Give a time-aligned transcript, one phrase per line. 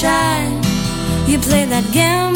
[0.00, 0.62] Moonshine.
[1.26, 2.27] You play that game.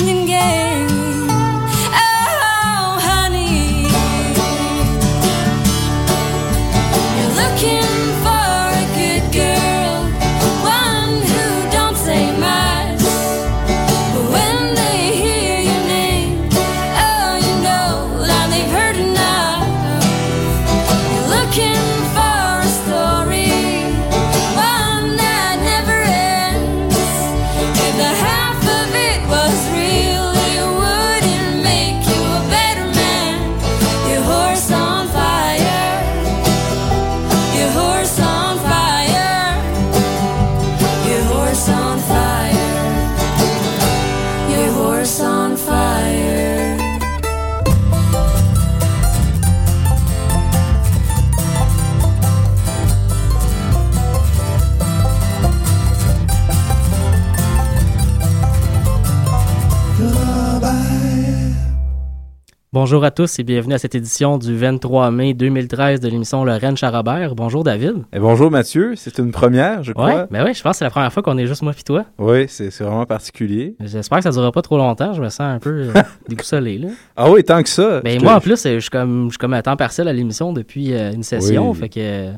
[62.93, 66.77] Bonjour à tous et bienvenue à cette édition du 23 mai 2013 de l'émission Lorraine
[66.77, 67.35] Charabert.
[67.35, 68.05] Bonjour David.
[68.13, 70.27] Et bonjour Mathieu, c'est une première, je crois.
[70.31, 72.05] ben ouais, je pense que c'est la première fois qu'on est juste moi et toi.
[72.19, 73.77] Oui, c'est vraiment particulier.
[73.81, 76.89] J'espère que ça durera pas trop longtemps, je me sens un peu euh, déboussolé là.
[77.17, 78.03] Ah oui, tant que ça.
[78.03, 80.53] Ben moi en plus, je suis comme je suis comme à temps partiel à l'émission
[80.53, 81.79] depuis euh, une session, Oui.
[81.79, 82.33] fait que euh,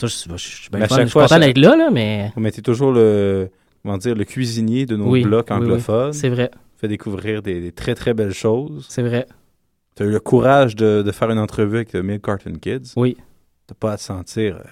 [0.00, 0.68] je je- je suis
[1.10, 3.50] fois, content chaque- d'être là là, mais Vous mettez toujours le,
[3.82, 5.62] comment dire, le cuisinier de nos Oui, blocs oui, oui.
[5.64, 6.14] anglophones.
[6.14, 8.86] c'est vrai, Fait découvrir des, des très très belles choses.
[8.88, 9.26] c'est vrai.
[9.98, 12.92] Tu as eu le courage de, de faire une entrevue avec le Milk Carton Kids.
[12.96, 13.16] Oui.
[13.66, 14.56] T'as pas à te sentir.
[14.56, 14.62] euh,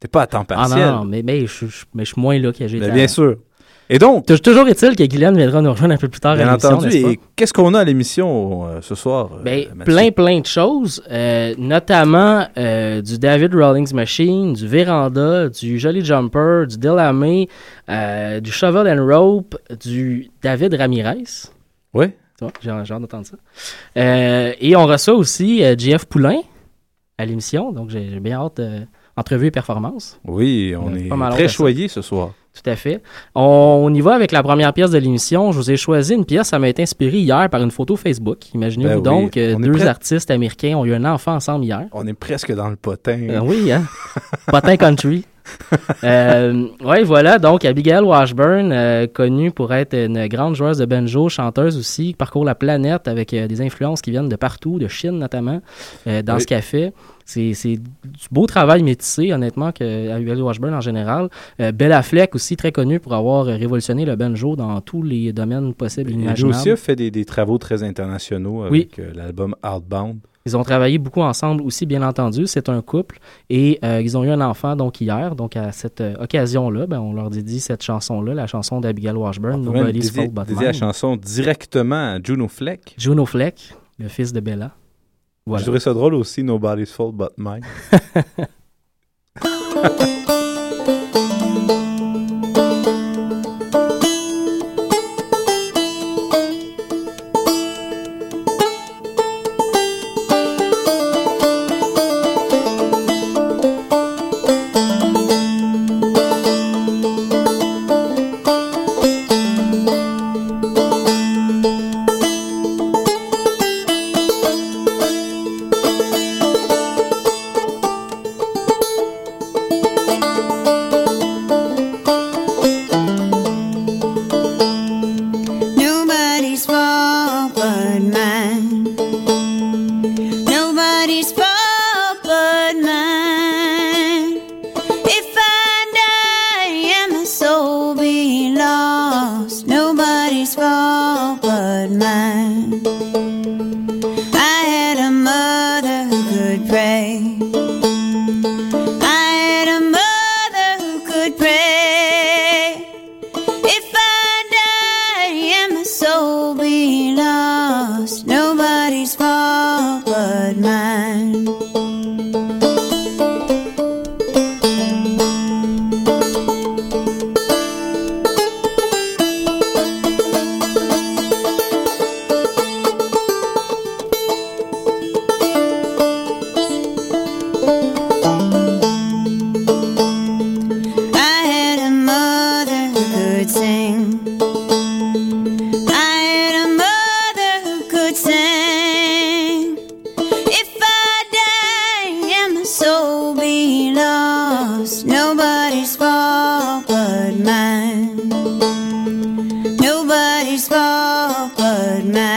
[0.00, 0.78] T'es pas à temps Ah partiel.
[0.86, 3.08] non, non, mais, mais je, je- mais je suis moins là que j'ai été bien
[3.08, 3.36] sûr.
[3.88, 6.36] Et donc, Tou- Toujours est-il que Guylaine viendra nous rejoindre un peu plus tard à
[6.36, 9.30] bien l'émission, entendu, et qu'est-ce qu'on a à l'émission euh, ce soir?
[9.38, 15.48] euh, Ben, plein, plein de choses, euh, notamment euh, du David Rawlings Machine, du Véranda,
[15.48, 17.48] du Jolly Jumper, du Delamay,
[17.88, 21.48] euh, du Shovel and Rope, du David Ramirez.
[21.94, 22.06] Oui.
[22.60, 23.36] J'ai hâte d'entendre ça.
[23.96, 26.40] Euh, et on reçoit aussi euh, JF Poulain
[27.18, 28.80] à l'émission, donc j'ai bien hâte euh,
[29.16, 30.20] entrevue et performance.
[30.24, 32.32] Oui, on est très choyés ce soir.
[32.52, 33.02] Tout à fait.
[33.34, 33.42] On,
[33.84, 35.52] on y va avec la première pièce de l'émission.
[35.52, 38.54] Je vous ai choisi une pièce, ça m'a été inspiré hier par une photo Facebook.
[38.54, 41.84] Imaginez-vous Ben oui, donc, euh, deux artistes américains ont eu un enfant ensemble hier.
[41.92, 43.28] On est presque dans le potin.
[43.28, 43.84] Euh, oui, hein?
[44.46, 45.26] Potin Country.
[46.04, 47.38] euh, ouais, voilà.
[47.38, 52.14] Donc, Abigail Washburn, euh, connue pour être une grande joueuse de banjo, chanteuse aussi, qui
[52.14, 55.60] parcourt la planète avec euh, des influences qui viennent de partout, de Chine notamment,
[56.06, 56.40] euh, dans Oui.
[56.42, 56.92] ce qu'elle fait.
[57.24, 57.80] C'est du
[58.30, 61.28] beau travail métissé, honnêtement, que Abigail Washburn en général.
[61.74, 66.10] Bella Fleck aussi, très connue pour avoir révolutionné le banjo dans tous les domaines possibles
[66.12, 66.54] et imaginables.
[66.56, 70.18] aussi a fait des, des travaux très internationaux avec l'album Outbound.
[70.46, 72.46] Ils ont travaillé beaucoup ensemble aussi, bien entendu.
[72.46, 73.18] C'est un couple
[73.50, 75.34] et euh, ils ont eu un enfant donc hier.
[75.34, 79.60] Donc à cette euh, occasion-là, ben, on leur dédie cette chanson-là, la chanson d'Abigail Washburn,
[79.60, 80.78] Nobody's Fault But dédier la Mine.
[80.80, 82.94] chanson directement à Juno Fleck.
[82.96, 84.70] Juno Fleck, le fils de Bella.
[85.44, 85.64] Voilà.
[85.64, 87.64] Je ça drôle aussi, Nobody's Fault But Mine.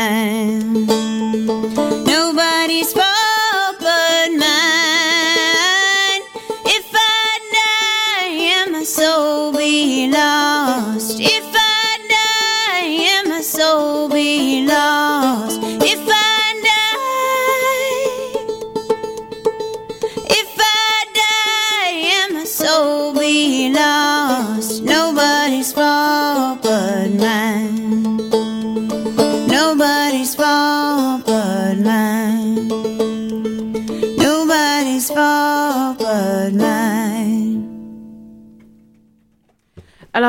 [0.10, 0.69] but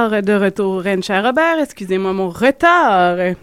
[0.00, 3.34] Alors, de retour, Rencha Robert, excusez-moi mon retard.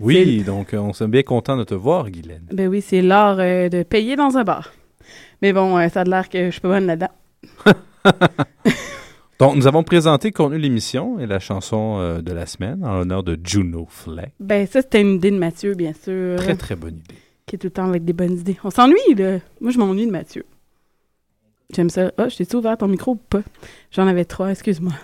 [0.00, 2.48] Oui, donc euh, on sommes bien content de te voir, Guylaine.
[2.52, 4.72] Ben oui, c'est l'art euh, de payer dans un bar.
[5.42, 7.12] Mais bon, euh, ça a l'air que je suis pas bonne là-dedans.
[9.38, 13.22] Donc, nous avons présenté contenu l'émission et la chanson euh, de la semaine en l'honneur
[13.22, 14.32] de Juno Fleck.
[14.40, 16.34] Ben ça, c'était une idée de Mathieu, bien sûr.
[16.38, 17.14] Très, très bonne idée.
[17.46, 18.58] Qui est tout le temps avec des bonnes idées.
[18.64, 19.38] On s'ennuie, là.
[19.60, 20.44] Moi, je m'ennuie de Mathieu.
[21.72, 22.10] J'aime ça.
[22.18, 23.42] Ah, je t'ai ouvert ton micro ou pas?
[23.92, 24.94] J'en avais trois, excuse-moi.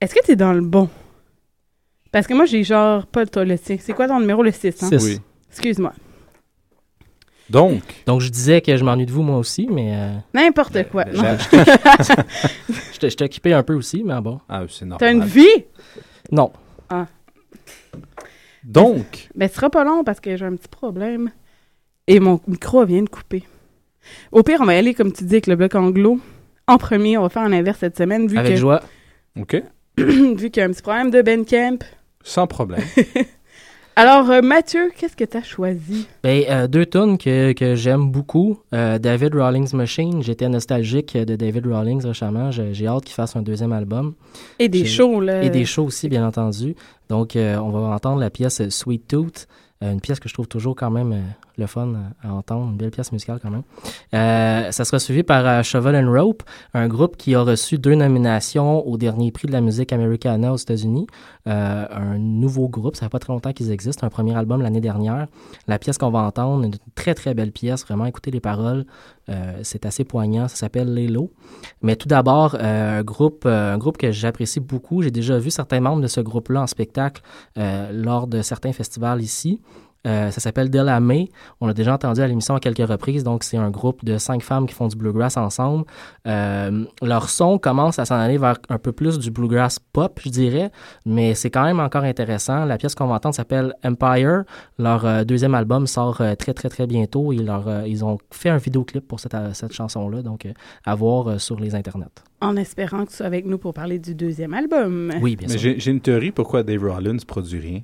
[0.00, 0.88] Est-ce que t'es dans le bon?
[2.10, 3.76] Parce que moi, j'ai genre pas le le tien.
[3.80, 4.88] C'est quoi ton numéro, le 6, hein?
[4.98, 5.04] Six.
[5.04, 5.20] Oui.
[5.50, 5.92] Excuse-moi.
[7.48, 11.04] Donc, Donc, je disais que je m'ennuie de vous, moi aussi, mais euh, N'importe quoi.
[11.04, 11.38] ben, non.
[12.92, 14.40] je t'ai- je t'ai occupé un peu aussi, mais bon.
[14.48, 14.98] ah, c'est normal.
[14.98, 15.64] T'as une vie?
[16.30, 16.50] Non.
[18.64, 21.30] Donc, Ben, ce sera pas long parce que j'ai un petit problème.
[22.06, 23.44] Et mon micro vient de couper.
[24.30, 26.20] Au pire, on va y aller, comme tu dis, avec le bloc anglo.
[26.68, 28.82] En premier, on va faire en inverse cette semaine, vu Avec que joie.
[29.40, 29.62] OK,
[29.98, 31.82] vu qu'il y a un petit problème de Ben Camp.
[32.22, 32.82] sans problème.
[33.94, 36.06] Alors, euh, Mathieu, qu'est-ce que tu as choisi?
[36.22, 38.58] Ben, euh, deux tunes que, que j'aime beaucoup.
[38.72, 40.22] Euh, David Rawlings Machine.
[40.22, 42.50] J'étais nostalgique de David Rawlings récemment.
[42.50, 44.14] J'ai j'ai hâte qu'il fasse un deuxième album.
[44.58, 45.42] Et des shows, là.
[45.42, 46.74] Et des shows aussi, bien entendu.
[47.10, 49.46] Donc, euh, on va entendre la pièce Sweet Tooth.
[49.82, 51.20] euh, une pièce que je trouve toujours quand même euh,
[51.58, 51.92] le fun
[52.22, 52.70] à, entendre.
[52.70, 53.62] Une belle pièce musicale quand même.
[54.14, 56.42] Euh, ça sera suivi par euh, Shovel and Rope,
[56.74, 60.56] un groupe qui a reçu deux nominations au dernier prix de la musique Americana aux
[60.56, 61.06] États-Unis.
[61.48, 64.06] Euh, un nouveau groupe, ça fait pas très longtemps qu'ils existent.
[64.06, 65.26] Un premier album l'année dernière.
[65.66, 67.84] La pièce qu'on va entendre, une très très belle pièce.
[67.84, 68.84] Vraiment, écoutez les paroles.
[69.28, 70.48] Euh, c'est assez poignant.
[70.48, 71.30] Ça s'appelle Lélo.
[71.82, 75.02] Mais tout d'abord, un groupe, un groupe que j'apprécie beaucoup.
[75.02, 77.22] J'ai déjà vu certains membres de ce groupe-là en spectacle
[77.56, 79.60] lors de certains festivals ici.
[80.06, 81.28] Euh, ça s'appelle Della May.
[81.60, 83.22] On l'a déjà entendu à l'émission à quelques reprises.
[83.22, 85.84] Donc, c'est un groupe de cinq femmes qui font du bluegrass ensemble.
[86.26, 90.30] Euh, leur son commence à s'en aller vers un peu plus du bluegrass pop, je
[90.30, 90.70] dirais,
[91.06, 92.64] mais c'est quand même encore intéressant.
[92.64, 94.42] La pièce qu'on va entendre s'appelle Empire.
[94.78, 97.32] Leur euh, deuxième album sort euh, très, très, très bientôt.
[97.32, 100.52] Ils, leur, euh, ils ont fait un vidéoclip pour cette, cette chanson-là, donc euh,
[100.84, 102.06] à voir euh, sur les internets.
[102.40, 105.12] En espérant que tu sois avec nous pour parler du deuxième album.
[105.20, 105.60] Oui, bien Mais sûr.
[105.60, 107.80] j'ai j'ai une théorie pourquoi Dave Rollins produit rien.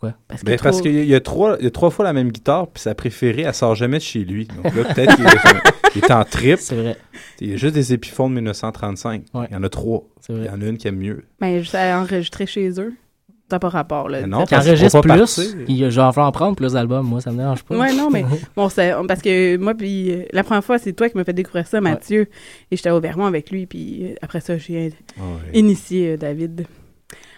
[0.00, 0.16] Pourquoi?
[0.28, 2.04] Parce, Ben, trop- qu'il y a- il y, a trois, il y a trois fois
[2.04, 4.46] la même guitare, puis sa préférée, elle sort jamais de chez lui.
[4.46, 5.30] Donc là, peut-être qu'il est,
[5.96, 6.58] il est en trip.
[6.60, 6.96] C'est vrai,
[7.40, 9.22] Il y a juste des épiphones de 1935.
[9.34, 9.46] Ouais.
[9.50, 10.04] Il y en a trois.
[10.20, 11.24] c'est Il y en a une qui aime mieux.
[11.40, 12.94] Ben, je sais enregistrer chez eux.
[13.50, 14.20] Ça n'a pas rapport, là.
[14.20, 15.44] Mais non, Qui parce qu'il enregistre plus, partir.
[15.68, 17.78] il, je vais en prendre plus d'albums, moi, ça me dérange pas.
[17.78, 18.22] Ouais, non, mais
[18.56, 21.32] bon, c'est parce que moi, puis euh, la première fois, c'est toi qui m'as fait
[21.32, 22.28] découvrir ça, Mathieu.
[22.70, 25.58] Et j'étais au Vermont avec lui, puis euh, après ça, j'ai Ah ouais.
[25.58, 26.66] initié euh, David.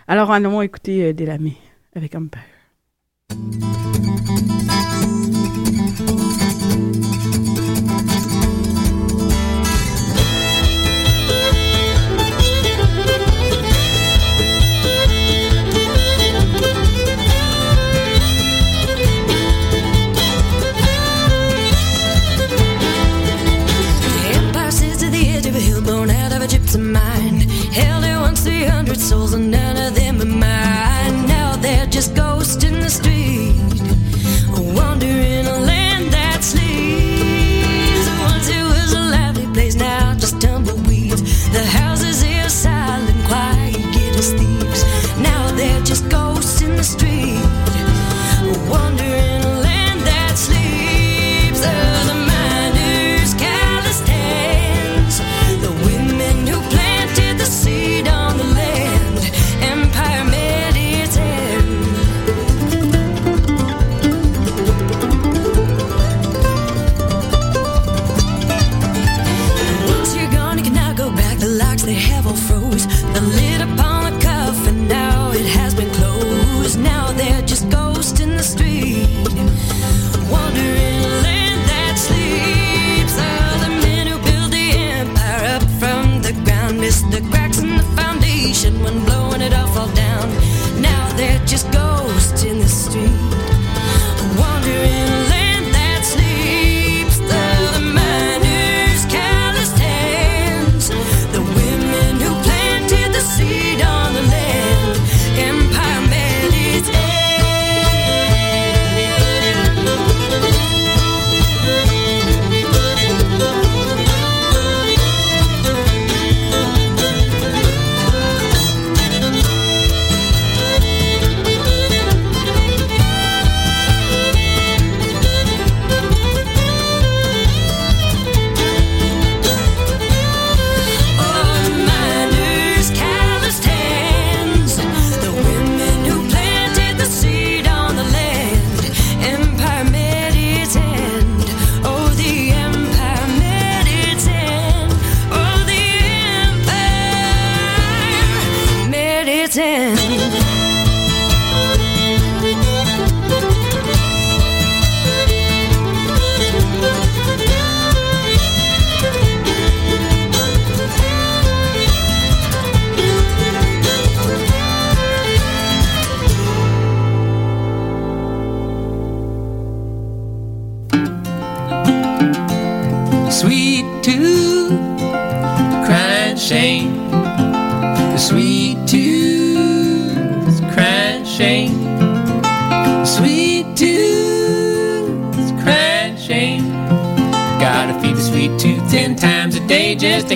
[0.09, 1.53] Alors, allons écouter euh, Delamay
[1.95, 2.15] avec
[3.31, 4.11] Empire.
[4.11, 4.20] The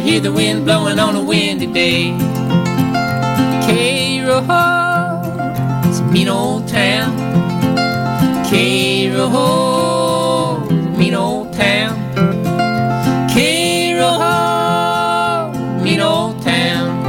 [0.04, 2.10] hear the wind blowing on a windy day.
[3.64, 4.40] Cairo,
[5.88, 7.16] it's a mean old town.
[8.44, 9.30] Cairo,
[10.68, 11.96] it's a mean old town.
[13.32, 14.12] Cairo,
[15.82, 17.02] mean old town.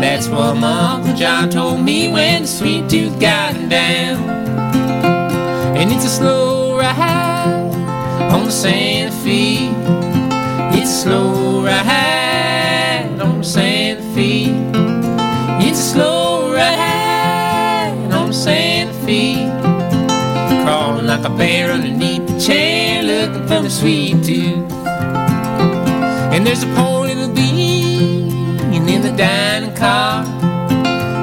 [0.00, 4.18] That's what my Uncle John told me when the sweet tooth got him down.
[5.76, 7.70] And it's a slow ride
[8.32, 9.70] on the Santa Fe.
[10.74, 14.46] It's a ride on Santa Fe.
[15.66, 19.48] It's a slow ride on Santa Fe.
[20.64, 24.72] Crawling like a bear underneath the chair, looking for the sweet tooth.
[26.32, 30.24] And there's a poor little bean in the dining car.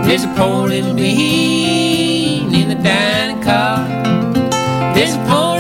[0.06, 3.88] There's a poor little bean in the dining car.
[4.96, 5.60] There's a poor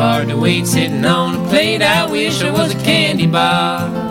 [0.00, 1.82] hard to wait sitting on a plate.
[1.82, 4.09] I wish I was a candy bar.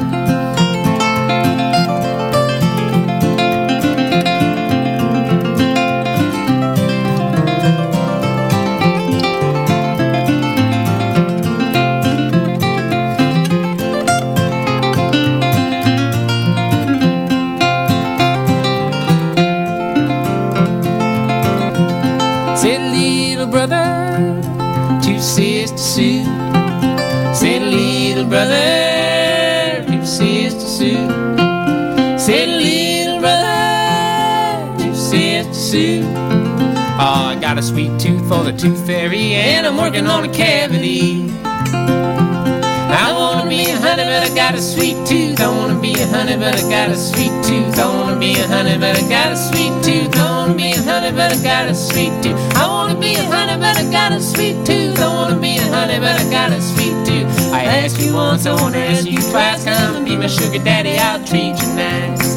[37.79, 41.31] Sweet tooth for the tooth fairy, and I'm working on a cavity.
[41.45, 45.39] I wanna be a honey, but I got a sweet tooth.
[45.39, 47.79] I wanna be a honey, but I got a sweet tooth.
[47.79, 50.13] I wanna be a honey, but I got a sweet tooth.
[50.19, 52.57] I wanna be a honey, but I got a sweet tooth.
[52.57, 54.99] I wanna be a honey, but I got a sweet tooth.
[54.99, 57.53] I wanna be a honey, but I got a sweet tooth.
[57.53, 59.63] I asked you once, I wanna ask you twice.
[59.63, 62.27] Come and be my sugar daddy, I'll treat you nice.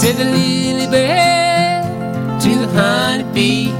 [0.00, 3.70] Said the lily bird to the honeybee.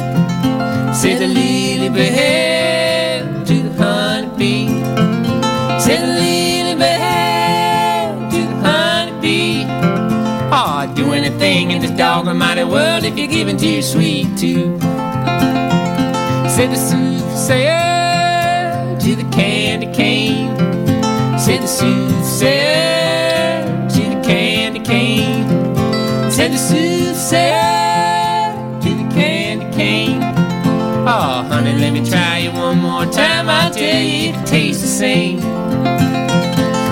[1.03, 4.69] Said the lily bird to the honeybee.
[5.81, 9.65] Said the lily bird to the honeybee.
[10.53, 14.39] Oh, I'd do anything in this dog almighty world if you're giving to your sweet
[14.39, 14.81] tooth.
[16.55, 17.81] Said the soothsayer
[19.01, 20.57] to the candy cane.
[21.37, 22.22] Said the soothsayer
[31.83, 33.49] let me try you one more time.
[33.51, 35.41] I'll tell you it tastes the same.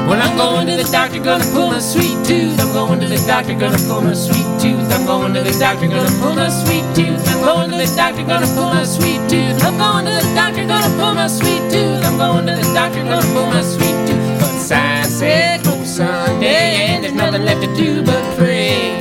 [0.09, 2.59] Well, I'm going to the doctor, gonna pull my sweet tooth.
[2.59, 4.91] I'm going to the doctor, gonna pull my sweet tooth.
[4.91, 7.23] I'm going to the doctor, gonna pull my sweet tooth.
[7.31, 9.63] I'm going to the doctor, gonna pull my sweet tooth.
[9.63, 12.03] I'm going to the doctor, gonna pull my sweet tooth.
[12.03, 14.41] I'm going to the doctor, gonna pull my sweet tooth.
[14.43, 18.99] But science said go Sunday, and there's nothing left to do but pray.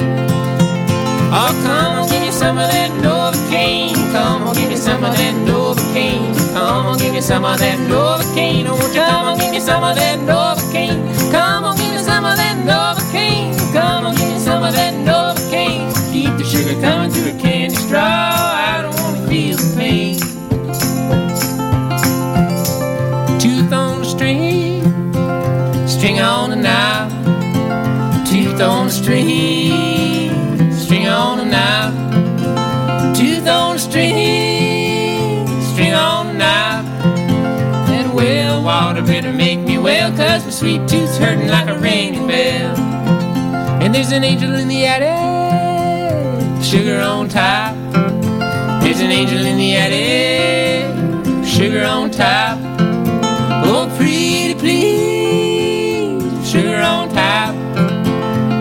[1.33, 3.97] Oh, come on, give me some of that Novocaine.
[4.13, 5.58] Come on, give me some of that Novocaine.
[5.75, 8.65] Come on, give me some of that Novocaine.
[8.67, 11.31] Oh, won't you come on, give me some of that Novocaine.
[11.31, 13.73] Come on, give me some of that Novocaine.
[13.73, 15.93] Come on, give me some of that Novocaine.
[16.11, 18.28] Keep the sugar coming through a candy straw.
[38.69, 42.77] Water better make me well, cause my sweet tooth's hurting like a ringing bell.
[43.81, 47.73] And there's an angel in the attic, sugar on top.
[48.81, 52.59] There's an angel in the attic, sugar on top.
[53.65, 57.55] Oh, pretty please, sugar on top.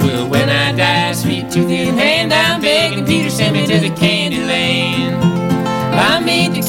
[0.02, 3.94] Well, when I die, sweet tooth in hand, I'm begging Peter, send me to the
[3.94, 5.22] candy land.
[5.94, 6.62] I'll meet the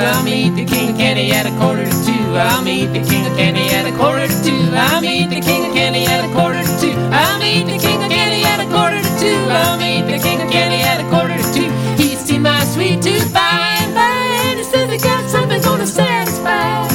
[0.00, 2.36] I'll meet the king of candy at a quarter to two.
[2.36, 4.56] I'll meet the king of candy at a quarter to two.
[4.72, 6.96] I'll meet the king of candy at a quarter to two.
[7.12, 9.38] I'll meet the king of candy at a quarter to two.
[9.50, 11.70] I'll meet the king of candy at a quarter to two.
[12.00, 14.16] He's seen my sweet tooth by and by,
[14.48, 16.88] and he says he got something gonna satisfy.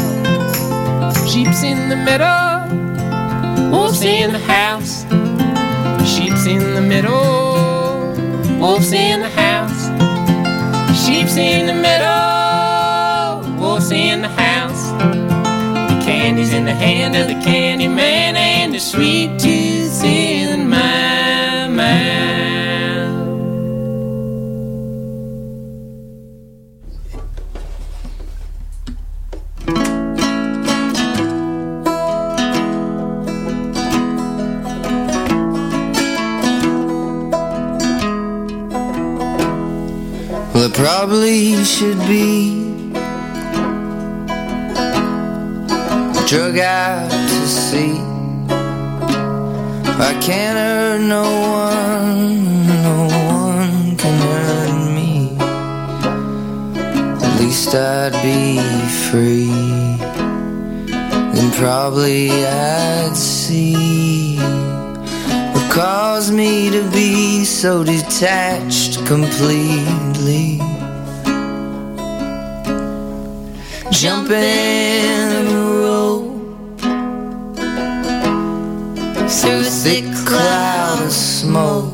[1.28, 2.66] Sheep's in the meadow,
[3.72, 5.06] wolf's in the house.
[6.10, 8.14] Sheep's in the middle,
[8.60, 9.90] wolf's in the house.
[11.06, 12.35] Sheep's in the meadow,
[59.12, 59.46] free.
[61.34, 64.38] Then probably I'd see
[65.54, 70.60] what caused me to be so detached completely.
[73.92, 75.46] Jumping
[75.82, 76.80] rope
[79.30, 81.94] through a thick cloud of smoke,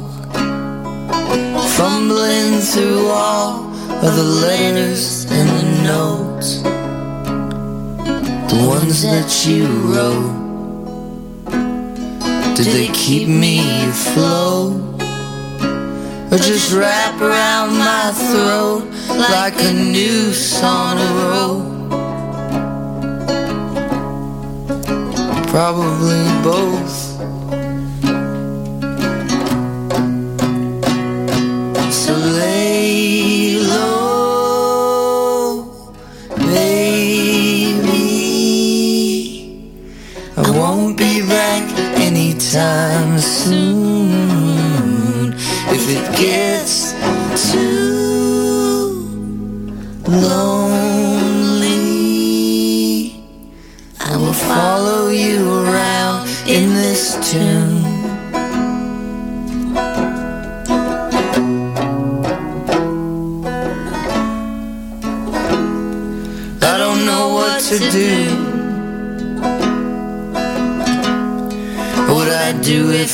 [1.77, 3.71] fumbling through all
[4.05, 6.70] of the letters and the notes,
[8.51, 10.41] the ones that you wrote.
[12.53, 15.01] Did they keep me afloat?
[16.29, 18.83] Or just wrap around my throat
[19.31, 21.71] like a noose on a rope?
[25.47, 27.10] Probably both.
[42.53, 43.80] Anytime soon.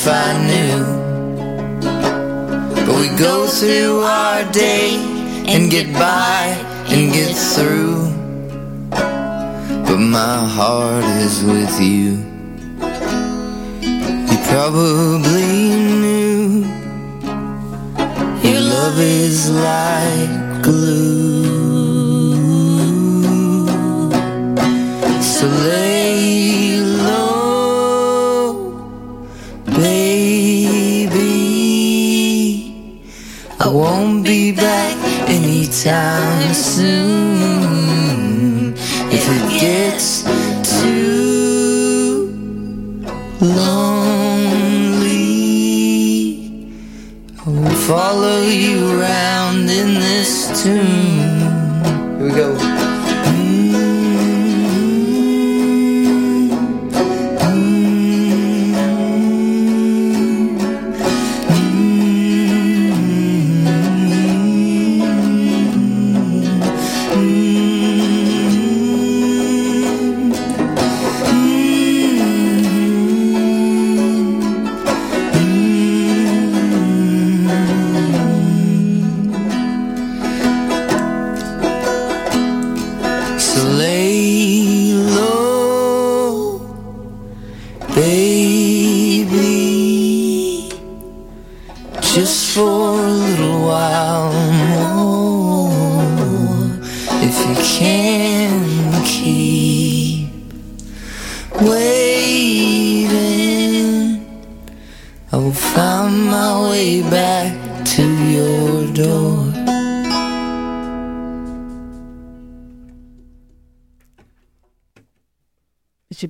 [0.07, 0.79] I knew?
[2.85, 4.95] But we go through our day
[5.47, 6.55] and get by
[6.87, 8.07] and get through.
[8.89, 12.23] But my heart is with you.
[14.29, 15.51] You probably
[16.03, 16.65] knew
[18.43, 21.17] your love is like glue.
[25.21, 25.96] So lay
[35.85, 37.93] anytime soon.
[39.11, 40.23] If it gets
[40.81, 42.29] too
[43.39, 44.06] lonely,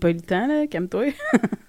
[0.07, 1.05] pas eu le temps, là, calme-toi.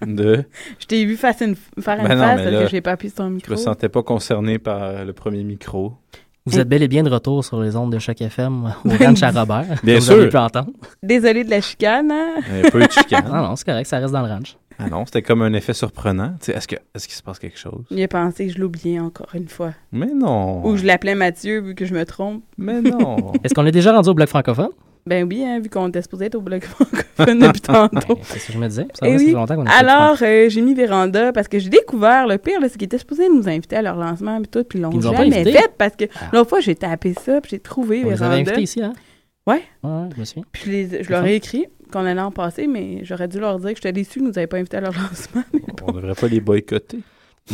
[0.06, 0.44] De...
[0.78, 2.80] Je t'ai vu faire une, faire une Ben non, face mais parce là, que j'ai
[2.80, 3.50] pas appuyé sur ton Je micro.
[3.52, 5.94] me sentais pas concerné par euh, le premier micro.
[6.46, 8.96] Vous êtes bel et bien de retour sur les ondes de chaque FM au Ben,
[9.08, 9.66] ranch à Robert.
[9.82, 10.14] Bien Vous sûr.
[10.14, 10.70] avez pu entendre.
[11.02, 12.10] Désolée de la chicane.
[12.10, 12.36] hein.
[12.48, 13.24] Il y a pas eu de chicane.
[13.30, 14.56] Non, non, c'est correct, ça reste dans le ranch.
[14.78, 16.34] Ah non, c'était comme un effet surprenant.
[16.40, 17.84] Tu sais, Est-ce que- est-ce qu'il se passe quelque chose?
[17.90, 19.72] Il a pensé que je l'oubliais encore une fois.
[19.92, 20.64] Mais non.
[20.64, 22.44] Ou je l'appelais Mathieu, vu que je me trompe.
[22.56, 23.32] Mais non.
[23.44, 24.70] Est-ce qu'on est déjà rendu au bloc francophone?
[25.08, 28.14] Ben oui, hein, vu qu'on était supposé être au bloc francophone depuis tantôt.
[28.16, 28.86] Ben, c'est ce que je me disais.
[28.94, 29.30] Ça Eh fait oui.
[29.32, 32.72] longtemps qu'on est Alors, euh, j'ai mis Véranda parce que j'ai découvert, le pire, c'est
[32.72, 35.06] qu'ils étaient supposés nous inviter à leur lancement, puis tout, puis ils l'ont Ils nous
[35.06, 35.52] ont pas jamais invités?
[35.58, 36.28] fait parce que Ah.
[36.32, 38.36] l'autre fois, j'ai tapé ça, puis j'ai trouvé On Véranda.
[38.36, 38.92] invités ici, hein?
[39.46, 39.62] Ouais.
[39.82, 40.44] Ouais, ouais, je me souviens.
[40.52, 43.58] Puis je, les- je leur ai écrit qu'on allait en passer, mais j'aurais dû leur
[43.58, 45.42] dire que j'étais déçue, nous avaient pas invités à leur lancement.
[45.54, 46.98] mais On devrait pas les boycotter.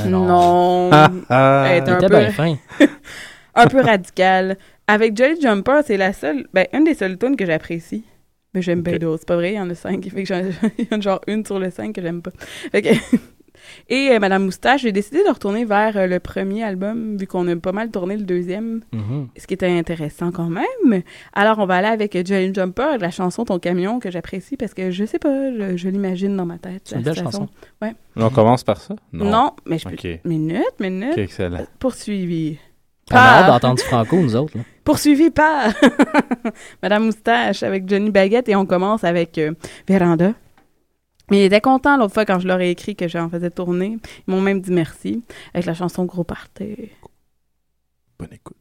[0.09, 0.89] Non, Non.
[0.91, 1.65] Ah, ah.
[1.67, 2.57] Un peu, bien fin.
[3.55, 4.57] un peu radical.
[4.87, 8.05] Avec Jolly Jumper, c'est la seule, ben, une des seules tunes que j'apprécie.
[8.55, 9.01] Mais j'aime bien Ok.
[9.01, 9.21] d'autres.
[9.21, 10.05] C'est pas vrai, il y en a cinq.
[10.09, 10.43] Fait que j'en-
[10.79, 12.31] il y en a genre une sur le cinq que j'aime pas.
[12.71, 12.89] Fait que
[13.89, 17.49] Et euh, Madame Moustache, j'ai décidé de retourner vers euh, le premier album, vu qu'on
[17.49, 19.29] a pas mal tourné le deuxième, Mhm.
[19.39, 21.03] ce qui était intéressant quand même.
[21.33, 24.91] Alors, on va aller avec Jolly Jumper, la chanson Ton camion, que j'apprécie parce que
[24.91, 26.83] je sais pas, je, je l'imagine dans ma tête.
[26.85, 27.49] C'est une belle chanson.
[28.17, 28.97] On commence par ça?
[29.13, 29.53] Non.
[29.65, 29.95] mais je peux.
[29.95, 30.21] OK.
[30.25, 31.13] Minute, minute.
[31.13, 31.65] OK, excellent.
[31.79, 32.59] Poursuivi.
[33.11, 34.57] On a hâte Par- d'entendre du franco, nous autres.
[34.57, 34.65] Là.
[34.85, 35.73] Poursuivi par
[36.83, 39.53] Madame Moustache avec Johnny Baguette et on commence avec euh,
[39.89, 40.33] Véranda.
[41.31, 43.99] Mais ils étaient contents l'autre fois quand je leur ai écrit que j'en faisais tourner.
[44.29, 45.23] Ils m'ont même dit merci
[45.55, 46.91] avec la chanson Gros Party.
[48.19, 48.57] Bonne écoute.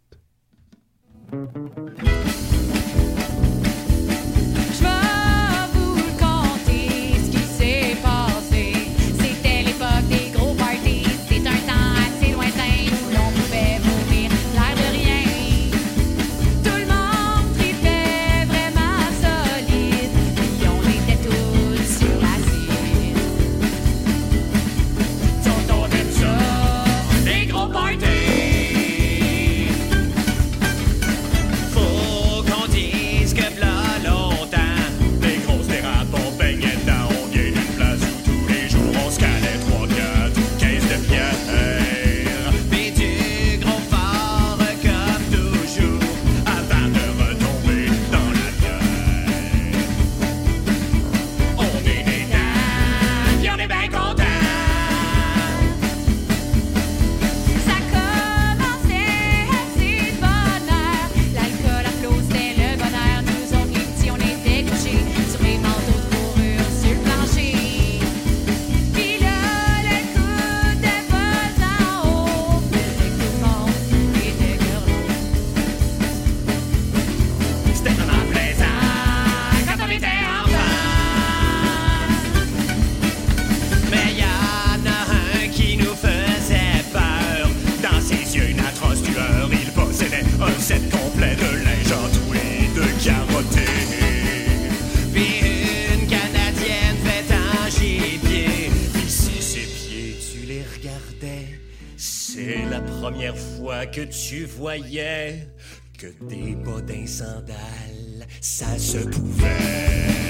[102.74, 105.48] La première fois que tu voyais
[105.96, 110.24] que des d'un sandales, ça se pouvait.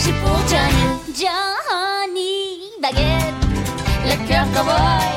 [0.00, 0.84] Désirs secrets que j'ai pour Johnny.
[1.14, 3.34] Johnny Baguette,
[4.04, 5.09] le cœur cowboy,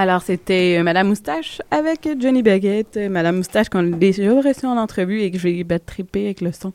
[0.00, 2.96] Alors, c'était euh, Madame Moustache avec Johnny Baguette.
[2.96, 6.26] Euh, Madame Moustache qu'on a déjà reçue en entrevue et que je vais battre triper
[6.26, 6.72] avec le son.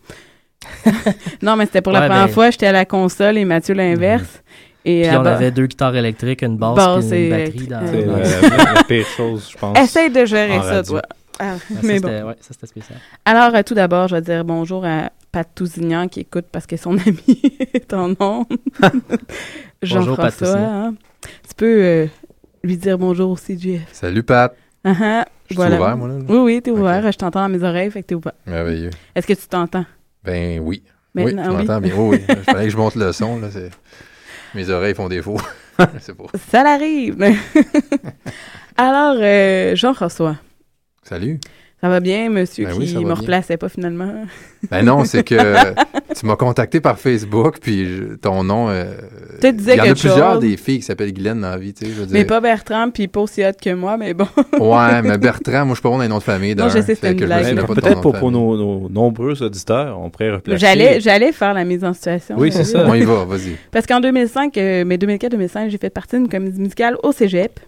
[1.42, 2.50] non, mais c'était pour la Ouais, première ben- fois.
[2.52, 4.42] J'étais à la console et Mathieu l'inverse.
[4.84, 7.88] Et Puis à on bas- avait deux guitares électriques, une basse, et une batterie dans,
[7.88, 9.80] C'est la, la- la pire chose, je pense.
[9.80, 10.92] Essaye de gérer ça, radio.
[10.92, 11.02] toi.
[11.40, 12.10] Ah, Ah, ça, mais bon.
[12.10, 13.00] c'était- ouais, ça, c'était spécial.
[13.24, 16.76] Alors, euh, tout d'abord, je vais dire bonjour à Pat Tousignan qui écoute parce que
[16.76, 17.42] son ami
[17.74, 18.46] est en nom.
[19.82, 20.58] Jean-François.
[20.58, 20.96] Hein.
[21.48, 22.06] Tu peux euh,
[22.64, 23.82] lui dire bonjour aussi, Jeff.
[23.91, 24.55] Salut Pat.
[24.86, 26.16] Ah, ah, Je suis ouvert, moi, là?
[26.30, 27.11] Oui, oui, t'es ouvert.
[27.11, 28.32] Je t'entends dans mes oreilles, fait que t'es ouvert.
[28.45, 28.89] Merveilleux.
[29.14, 29.86] Est-ce que tu t'entends?
[30.24, 30.82] Ben oui.
[31.14, 31.55] oui, Maintenant, tu oui.
[31.57, 31.93] m'entends bien.
[31.97, 32.26] Oui, oui.
[32.30, 33.39] Il fallait que je monte le son.
[33.39, 33.49] Là.
[34.55, 35.38] Mes oreilles font défaut.
[35.99, 36.24] c'est pas.
[36.49, 37.18] Ça l'arrive.
[38.78, 40.38] Alors, euh, Jean-François,
[41.03, 41.41] Salut.
[41.84, 44.10] Ça va bien, monsieur Ben oui, qui va me replaçait pas finalement.
[44.72, 45.36] Ben non, c'est que
[46.18, 48.70] tu m'as contacté par Facebook, puis je- ton nom.
[48.70, 48.86] euh,
[49.42, 50.40] Tu te disais Il y en a plusieurs chose.
[50.40, 51.92] des filles qui s'appellent Guylaine dans la vie, tu sais.
[51.92, 54.26] je veux Mais pas Bertrand, puis pas aussi hot que moi, mais bon.
[54.58, 56.56] Ouais, mais Bertrand, moi, je suis pas bon dans les noms de famille.
[56.56, 57.54] Non, d'un, je sais, une blague.
[57.56, 60.60] de ton Peut-être nom pour, nos, nos nombreux auditeurs, on pourrait replacer.
[60.66, 62.36] J'allais, j'allais faire la mise en situation.
[62.40, 62.86] Oui, c'est euh, ça.
[62.88, 63.58] On y va, vas-y.
[63.72, 67.60] Parce qu'en 2005, euh, mais 2004-2005, j'ai fait partie d'une comédie musicale au cégep.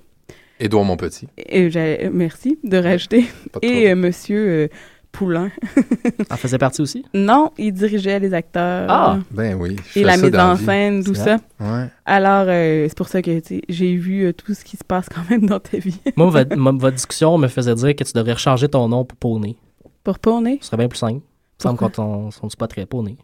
[0.59, 1.27] Édouard Monpetit.
[1.37, 1.69] Et
[2.11, 3.21] merci de rajouter.
[3.21, 3.87] De Et trouble.
[3.87, 4.67] euh, monsieur euh,
[5.11, 5.49] Poulain.
[6.29, 7.05] En faisait partie aussi?
[7.13, 8.87] Non, il dirigeait les acteurs.
[8.89, 9.19] Ah!
[9.31, 9.77] Ben oui.
[9.95, 11.37] Et la mise en scène, tout ça.
[11.59, 11.89] Ouais.
[12.05, 15.29] Alors, euh, c'est pour ça que j'ai vu euh, tout ce qui se passe quand
[15.29, 15.99] même dans ta vie.
[16.17, 19.55] Moi, votre, discussion me faisait dire que tu devrais changer ton nom pour Poney.
[20.03, 20.57] Pour Poney?
[20.61, 21.21] Ce serait bien plus simple.
[21.63, 23.15] Il me semble qu'on sont pas très Poney.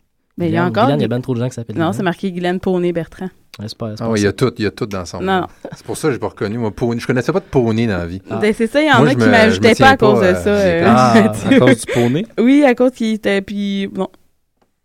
[0.42, 0.84] Mais il y a encore.
[0.86, 2.92] Guylaine, il y a bien trop de gens qui s'appellent Non, c'est marqué Guylaine Poney
[2.92, 3.30] Bertrand.
[3.60, 4.30] Ouais, c'est pas, c'est Ah oui, il y ça.
[4.30, 5.42] a tout, il y a tout dans son nom.
[5.42, 5.48] non.
[5.76, 6.58] C'est pour ça que j'ai pas reconnu.
[6.58, 7.00] Moi, Pony.
[7.00, 8.22] Je connaissais pas de Pony dans la vie.
[8.30, 8.38] Ah.
[8.38, 10.38] Ben, c'est ça, il y en a qui me- m'ajoutaient pas à cause pas, de
[10.38, 10.50] ça.
[10.50, 11.14] euh, j'ai euh, Ah,
[11.56, 12.26] à cause du poney?
[12.40, 13.42] Oui, à cause qu'il était.
[13.42, 14.08] Puis, bon.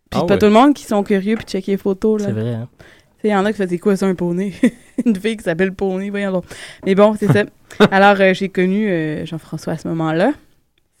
[0.09, 0.39] Puis, Ah pas ouais.
[0.39, 2.21] tout le monde qui sont curieux puis checker les photos.
[2.21, 2.27] là.
[2.27, 2.67] C'est vrai, hein?
[2.79, 4.53] Tu sais, Il y en a qui faisaient quoi, ça, un poney?
[5.05, 6.45] Une fille qui s'appelle Poney, voyons donc.
[6.85, 7.43] Mais bon, c'est ça.
[7.91, 10.31] Alors, euh, j'ai connu euh, Jean-François à ce moment-là.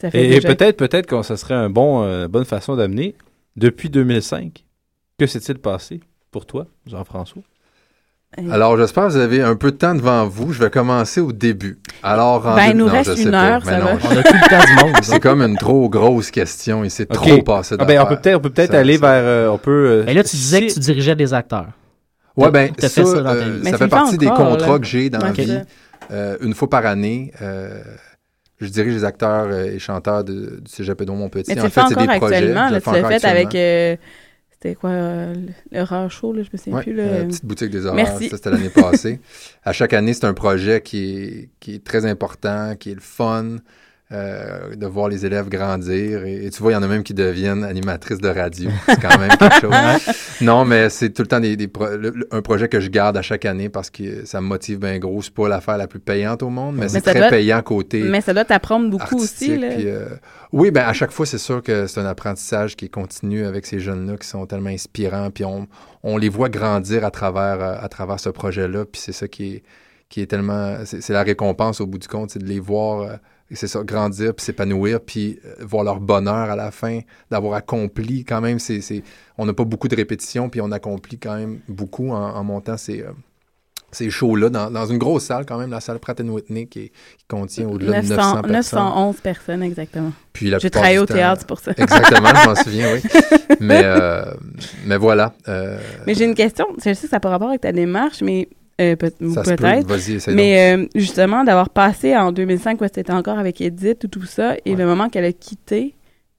[0.01, 3.15] Ça fait Et, et peut-être peut-être que ça serait une bon, euh, bonne façon d'amener.
[3.57, 4.63] Depuis 2005,
[5.19, 5.99] que s'est-il passé
[6.31, 7.41] pour toi, Jean-François?
[8.39, 10.51] Euh, Alors, j'espère que vous avez un peu de temps devant vous.
[10.53, 11.79] Je vais commencer au début.
[12.03, 13.51] Alors, en Ben, deux- nous non, reste je sais une pas.
[13.53, 13.99] heure, Mais ça non, va.
[13.99, 15.03] je- On a tout le temps du monde.
[15.03, 16.83] C'est comme une trop grosse question.
[16.83, 17.13] Il s'est Ok.
[17.13, 19.23] trop passé Ah ben, on peut peut-être peut aller ça- vers...
[19.23, 20.03] euh, on peut...
[20.05, 21.69] euh, Et là, tu disais que tu dirigeais des acteurs.
[22.35, 24.79] Ouais, ben, ça, fait ça euh, ça fait partie des contrats là.
[24.79, 25.47] que j'ai dans la vie.
[25.47, 25.65] c'est.
[26.11, 27.81] Euh, une fois par année, euh,
[28.59, 31.53] je dirige les acteurs euh, et chanteurs de- du Cégep Édouard Montpetit.
[31.55, 32.35] Mais en fait, c'est encore des projets.
[32.35, 32.67] actuellement.
[32.69, 33.55] Je Là, tu l'as fait avec.
[33.55, 33.95] euh,
[34.51, 35.33] C'était quoi euh,
[35.73, 36.93] rare show, là, je me souviens Ouais, plus.
[36.95, 37.03] Là.
[37.03, 38.29] euh, petite boutique des horreurs, Merci.
[38.29, 39.19] ça c'était l'année passée.
[39.63, 42.99] à chaque année, c'est un projet qui est, qui est très important, qui est le
[43.01, 43.57] fun,
[44.11, 46.23] euh, de voir les élèves grandir.
[46.25, 48.69] Et, et tu vois, il y en a même qui deviennent animatrices de radio.
[48.85, 50.15] C'est quand même quelque chose.
[50.41, 52.89] Non, mais c'est tout le temps des, des pro- le- le- un projet que je
[52.89, 55.21] garde à chaque année parce que ça me motive bien gros.
[55.21, 58.21] C'est pas l'affaire la plus payante au monde, mais, c'est très doit- payant côté Mais
[58.21, 59.57] ça doit t'apprendre beaucoup aussi.
[59.57, 59.69] Là.
[59.75, 60.05] puis, euh,
[60.53, 63.79] oui, ben à chaque fois, c'est sûr que c'est un apprentissage qui continue avec ces
[63.79, 65.67] jeunes-là qui sont tellement inspirants, puis on,
[66.03, 69.55] on les voit grandir à travers, euh, à travers ce projet-là, puis c'est ça qui
[69.55, 69.63] est,
[70.07, 70.75] qui est tellement...
[70.85, 73.15] C'est c'est la récompense au bout du compte, c'est de les voir, euh,
[73.49, 76.99] et c'est ça, grandir, puis s'épanouir, puis euh, voir leur bonheur à la fin,
[77.31, 78.81] d'avoir accompli quand même, c'est...
[79.37, 82.77] On n'a pas beaucoup de répétitions, puis on accomplit quand même beaucoup en, en montant
[82.77, 83.01] ces...
[83.01, 83.11] euh,
[83.89, 87.25] ces shows-là dans, dans une grosse salle quand même, la salle Pratt Whitney qui, qui
[87.29, 88.51] contient au-delà de 900 900, personnes.
[88.51, 90.11] 911 personnes, exactement.
[90.33, 91.71] Puis la J'ai travaillé au théâtre, pour ça.
[91.71, 93.01] Exactement, je m'en souviens, oui.
[93.61, 94.25] Mais, euh,
[94.85, 95.33] mais voilà.
[95.47, 96.65] euh, Mais j'ai une question.
[96.79, 99.35] Je sais que ça n'a pas rapport avec ta démarche, mais euh, peut- donc.
[100.27, 104.55] Mais euh, justement, d'avoir passé en 2005, où c'était encore avec Edith ou tout ça,
[104.65, 104.75] et Ouais.
[104.77, 105.93] le moment qu'elle a quitté,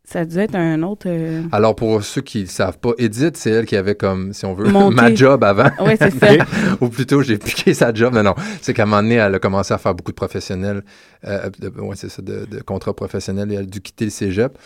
[0.05, 1.07] ça a dû être un autre.
[1.07, 4.47] euh, Alors, pour ceux qui ne savent pas, Edith, c'est elle qui avait comme, si
[4.47, 4.95] on veut, Monté.
[5.03, 5.69] ma job avant.
[5.81, 6.29] Oui, c'est ça.
[6.81, 8.15] Ou plutôt, j'ai piqué sa job.
[8.15, 8.35] Non, non.
[8.63, 10.83] C'est qu'à un moment donné, elle a commencé à faire beaucoup de professionnels.
[11.27, 13.53] Euh, de, ouais, c'est ça, de, de contrats professionnels.
[13.53, 14.57] Et elle a dû quitter le cégep.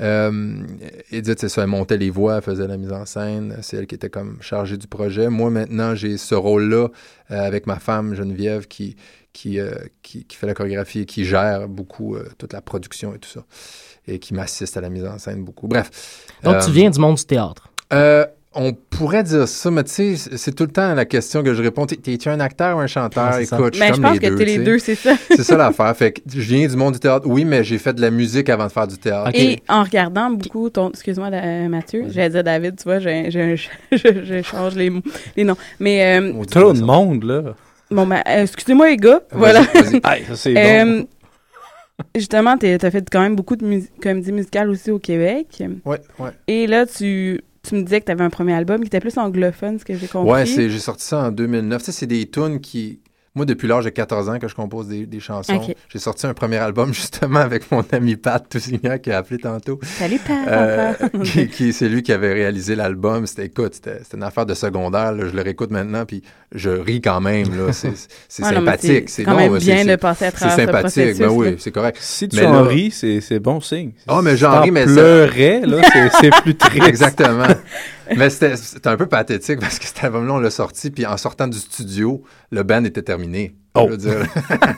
[0.00, 0.62] Euh,
[1.10, 3.56] Edith, c'est ça, elle montait les voix, elle faisait la mise en scène.
[3.62, 5.28] C'est elle qui était comme chargée du projet.
[5.28, 6.88] Moi, maintenant, j'ai ce rôle-là
[7.30, 8.96] euh, avec ma femme, Geneviève, qui,
[9.32, 13.14] qui, euh, qui, qui fait la chorégraphie et qui gère beaucoup euh, toute la production
[13.14, 13.44] et tout ça.
[14.06, 15.68] Et qui m'assiste à la mise en scène beaucoup.
[15.68, 16.26] Bref.
[16.42, 17.68] Donc, tu viens du monde du théâtre.
[18.54, 21.62] On pourrait dire ça, mais tu sais, c'est- tout le temps la question que je
[21.62, 21.86] réponds.
[21.86, 23.32] T'es- T'es-tu un acteur ou un chanteur?
[23.34, 23.44] Ouais.
[23.44, 25.14] Écoute, je suis Mais je pense que t'es les deux, c'est ça.
[25.28, 25.96] C'est ça l'affaire.
[25.96, 27.26] Fait que je viens du monde du théâtre.
[27.26, 29.30] Oui, mais j'ai fait de la musique avant de faire du théâtre.
[29.34, 30.90] Et en regardant beaucoup ton.
[30.90, 31.30] Excuse-moi,
[31.68, 32.04] Mathieu.
[32.10, 33.56] J'allais dire David, tu vois, je, je,
[33.96, 35.02] je, je change les, mots-
[35.36, 35.56] les noms.
[35.80, 37.54] Mais euh, Trop de monde, là.
[37.90, 39.20] bon, ben, euh, excusez-moi, les gars.
[39.32, 39.62] Voilà.
[39.62, 40.00] vas-y.
[40.04, 40.60] Hey, ça, c'est bon.
[40.60, 41.02] Euh,
[42.14, 45.62] justement, tu as fait quand même beaucoup de mus- comédies musicales aussi au Québec.
[45.84, 46.30] Ouais, ouais.
[46.48, 49.16] Et là, tu, tu me disais que tu avais un premier album qui était plus
[49.18, 50.30] anglophone, ce que j'ai compris.
[50.30, 51.80] Ouais, j'ai sorti ça en 2009.
[51.80, 53.00] Tu sais, c'est des tunes qui.
[53.34, 55.58] Moi, depuis l'âge de 14 ans que je compose des, des chansons,
[55.88, 59.80] j'ai sorti un premier album justement avec mon ami Pat Toussignan qui a appelé tantôt.
[59.82, 60.46] Salut, Pat.
[60.48, 60.92] Euh,
[61.24, 63.26] qui, qui- c'est lui qui avait réalisé l'album.
[63.26, 65.12] C'était, écoute, c'était, c'était une affaire de secondaire.
[65.12, 65.28] là.
[65.28, 66.22] Je le réécoute maintenant, puis
[66.54, 67.56] je ris quand même.
[67.56, 67.72] Là.
[67.72, 67.92] C'est,
[68.28, 69.08] c'est Ouais, non, mais sympathique.
[69.08, 71.18] C'est quand même bien de passer à c'est travers ce sympathique.
[71.18, 71.96] Ben processus, oui, c'est correct.
[72.02, 73.92] Si tu mais en là- ris, c'est c'est bon signe.
[74.08, 76.86] Ah, mais Si j'en ris, mais ça- là, c'est- c'est plus triste.
[76.86, 77.46] Exactement.
[78.16, 78.54] Mais c'était,
[78.88, 82.22] un peu pathétique parce que cet album-là, on l'a sorti, puis en sortant du studio,
[82.50, 83.54] le band était terminé.
[83.74, 83.86] Oh.
[83.86, 84.26] Je veux dire.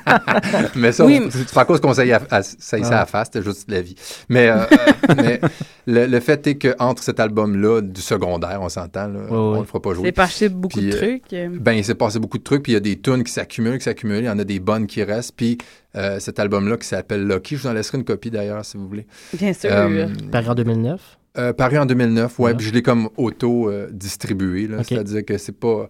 [0.77, 2.41] mais ça, Oui, c'est pas à cause qu'on saillait à, Ah.
[2.73, 3.97] à la face, c'était juste de la vie.
[4.29, 4.59] Mais, euh,
[5.17, 5.41] mais
[5.87, 9.59] le, le fait est qu'entre cet album-là, du secondaire, on s'entend, là, on ouais.
[9.61, 10.05] le fera pas jouer.
[10.07, 11.33] C'est passé beaucoup Puis, de euh, trucs.
[11.33, 11.49] euh.
[11.53, 13.79] Ben, il s'est passé beaucoup de trucs, puis il y a des tunes qui s'accumulent,
[13.79, 15.59] qui s'accumulent, il y en a des bonnes qui restent, puis
[15.97, 18.87] euh, cet album-là qui s'appelle Lucky, je vous en laisserai une copie d'ailleurs, si vous
[18.87, 19.07] voulez.
[19.33, 19.71] Bien sûr.
[19.73, 21.01] Euh, Paru en 2009.
[21.39, 24.85] Euh, paru en 2009, ouais, puis je l'ai comme auto-distribué, Ok.
[24.89, 25.89] c'est-à-dire que c'est pas...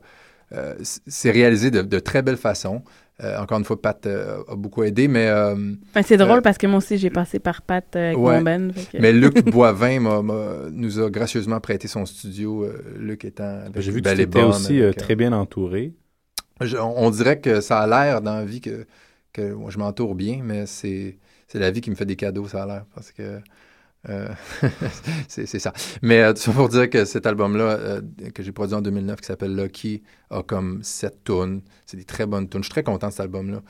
[0.52, 0.74] euh,
[1.06, 2.82] c'est réalisé de, de très belle façon.
[3.22, 5.28] Euh, encore une fois, Pat euh, a beaucoup aidé, mais...
[5.28, 5.54] euh,
[5.90, 8.36] Enfin, c'est drôle euh, parce que moi aussi, j'ai passé par Pat euh, avec Ouais.
[8.38, 8.72] mon band.
[8.74, 10.00] fait que- Mais Luc Boivin
[10.72, 13.60] nous a gracieusement prêté son studio, euh, Luc étant...
[13.76, 15.92] J'ai vu que tu étais aussi euh, avec, euh, très bien entouré.
[16.60, 18.84] Je- on, on dirait que ça a l'air dans la vie que,
[19.32, 22.48] que moi, je m'entoure bien, mais c'est c'est la vie qui me fait des cadeaux,
[22.48, 22.84] ça a l'air.
[22.96, 23.38] Parce que
[24.08, 24.28] euh,
[25.28, 25.72] c'est c'est ça.
[26.02, 28.00] Mais euh, tout ça pour dire que cet album-là, euh,
[28.34, 31.62] que j'ai produit en 2009, qui s'appelle Lucky, a comme sept tunes.
[31.86, 32.60] C'est des très bonnes tunes.
[32.62, 33.62] Je suis très content de cet album-là.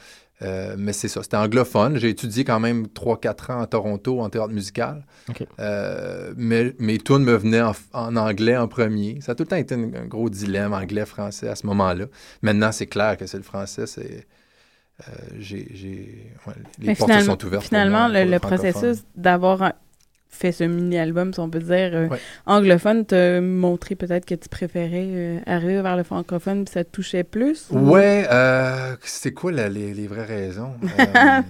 [0.42, 1.96] Euh, mais c'est ça, c'était anglophone.
[1.96, 5.06] J'ai étudié quand même 3-4 ans à Toronto en théâtre musical.
[5.60, 9.20] Euh, mais mes tunes me venaient en, en anglais en premier.
[9.20, 12.06] Ça a tout le temps été un, un gros dilemme anglais-français à ce moment-là.
[12.42, 13.86] Maintenant, c'est clair que c'est le français.
[13.86, 14.26] C'est
[15.08, 17.62] euh, j'ai, ouais, les Mais portes sont ouvertes.
[17.62, 19.72] pour finalement, moi, le, pour le processus d'avoir un-
[20.34, 22.18] fait ce mini-album, si on peut dire, euh, Ouais.
[22.46, 26.90] anglophone, t'a montré peut-être que tu préférais euh, arriver vers le francophone puis ça te
[26.90, 27.68] touchait plus?
[27.70, 30.74] ou- Ouais, euh, c'est quoi la- les, les vraies raisons?
[30.98, 31.40] Euh,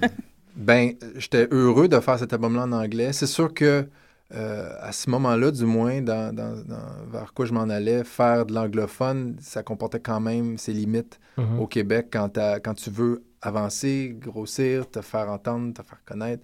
[0.57, 3.13] ben, j'étais heureux de faire cet album-là en anglais.
[3.13, 3.87] C'est sûr que
[4.35, 8.47] euh, à ce moment-là, du moins, dans, dans- dans- vers quoi je m'en allais, faire
[8.47, 11.61] de l'anglophone, ça comportait quand même ses limites Mhm.
[11.61, 16.43] au Québec quand, t'as- quand tu veux avancer, grossir, te faire entendre, te faire connaître.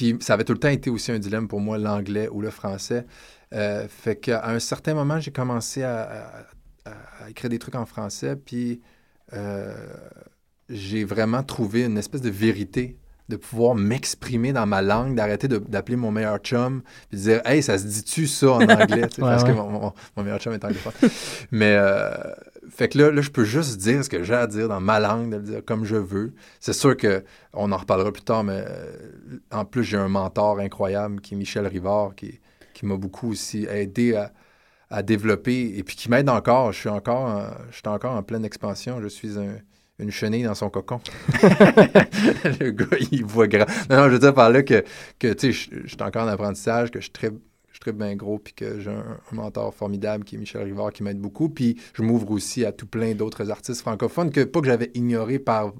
[0.00, 2.48] Puis ça avait tout le temps été aussi un dilemme pour moi, l'anglais ou le
[2.48, 3.04] français.
[3.52, 7.74] Euh, fait qu'à un certain moment, j'ai commencé à, à- à- à écrire des trucs
[7.74, 8.80] en français, puis
[9.34, 9.74] euh,
[10.70, 12.96] j'ai vraiment trouvé une espèce de vérité
[13.28, 16.80] de pouvoir m'exprimer dans ma langue, d'arrêter d'appeler mon meilleur chum,
[17.10, 19.02] puis de dire «Hey, ça se dit-tu ça en anglais?
[19.18, 19.50] Ouais, Parce ouais.
[19.50, 21.10] que mon, mon- mon meilleur chum est anglophone.
[21.50, 22.08] Mais, euh,
[22.70, 25.00] fait que là, là, je peux juste dire ce que j'ai à dire dans ma
[25.00, 26.32] langue, de le dire comme je veux.
[26.60, 30.60] C'est sûr que on en reparlera plus tard, mais euh, en plus, j'ai un mentor
[30.60, 32.40] incroyable qui est Michel Rivard, qui,
[32.74, 34.32] qui m'a beaucoup aussi aidé à,
[34.90, 36.72] à développer et puis qui m'aide encore.
[36.72, 39.00] Je suis encore, en, je suis encore en pleine expansion.
[39.02, 39.58] Je suis un-
[39.98, 41.00] une chenille dans son cocon.
[42.60, 43.66] le gars, il voit grand.
[43.90, 44.84] Non, non, je veux dire par là que,
[45.18, 47.30] que tu sais, je je suis encore en apprentissage, que je suis très
[47.80, 50.92] je très bien gros, puis que j'ai un, un mentor formidable qui est Michel Rivard,
[50.92, 51.48] qui m'aide beaucoup.
[51.48, 55.38] Puis je m'ouvre aussi à tout plein d'autres artistes francophones que pas que j'avais ignoré
[55.38, 55.72] par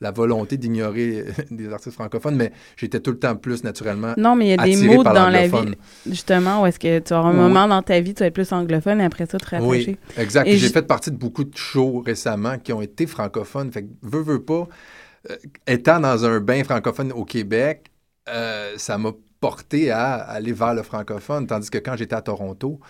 [0.00, 4.46] la volonté d'ignorer des artistes francophones, mais j'étais tout le temps plus naturellement Non, mais
[4.46, 5.74] il y a des mots dans la vie,
[6.08, 7.38] justement, où est-ce que tu auras un Oui.
[7.52, 9.66] moment dans ta vie, tu vas être plus anglophone et après ça, te rattacher.
[9.68, 10.48] Oui, exact.
[10.48, 13.72] J'ai j- fait partie de beaucoup de shows récemment qui ont été francophones.
[13.72, 14.68] Fait que, veux, veux pas,
[15.30, 15.36] euh,
[15.66, 17.90] étant dans un bain francophone au Québec,
[18.28, 21.46] euh, ça m'a porté à aller vers le francophone.
[21.46, 22.80] Tandis que quand j'étais à Toronto,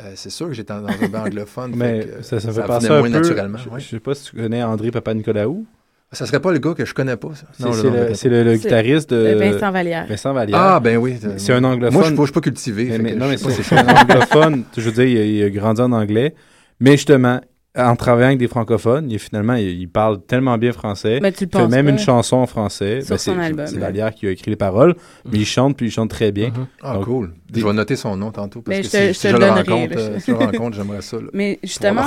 [0.00, 1.72] euh, c'est sûr que j'étais dans un bain anglophone.
[1.76, 3.18] Mais fait que, ça, ça fait penser venait un moins peu...
[3.18, 3.58] naturellement.
[3.58, 3.80] Je, ouais.
[3.80, 5.66] je sais pas si tu connais André Papa-Nicolaou.
[6.12, 7.46] Ça serait pas le gars que je connais pas, ça.
[7.52, 9.16] C'est Non, c'est non, le, guitariste de...
[9.16, 10.06] Euh, Vincent Vallière.
[10.08, 10.58] Vincent Vallière.
[10.58, 11.18] Ah, ben oui.
[11.36, 11.94] C'est un anglophone.
[11.94, 12.84] Moi, je je suis pas cultivé.
[12.90, 14.64] Mais, mais- non, mais c'est un anglophone.
[14.76, 16.34] Je veux dire, il a, il a grandi en anglais.
[16.78, 17.40] Mais justement,
[17.76, 21.18] en travaillant avec des francophones, il, finalement, il, il parle tellement bien français.
[21.22, 21.92] Mais tu le il fait même pas.
[21.92, 23.00] une chanson en français.
[23.08, 24.94] Ben, c'est- Vallière qui a écrit les paroles.
[25.30, 26.48] Mais il chante, puis il chante très bien.
[26.48, 26.66] Mhm.
[26.82, 27.32] Ah, Donc, cool.
[27.50, 28.62] des- Je vais noter son nom tantôt.
[28.62, 30.36] Parce Mais que je te- si, je si te je le rencontre, euh, si je
[30.36, 31.16] le rencontre, j'aimerais ça.
[31.18, 31.24] là.
[31.32, 32.06] Mais justement,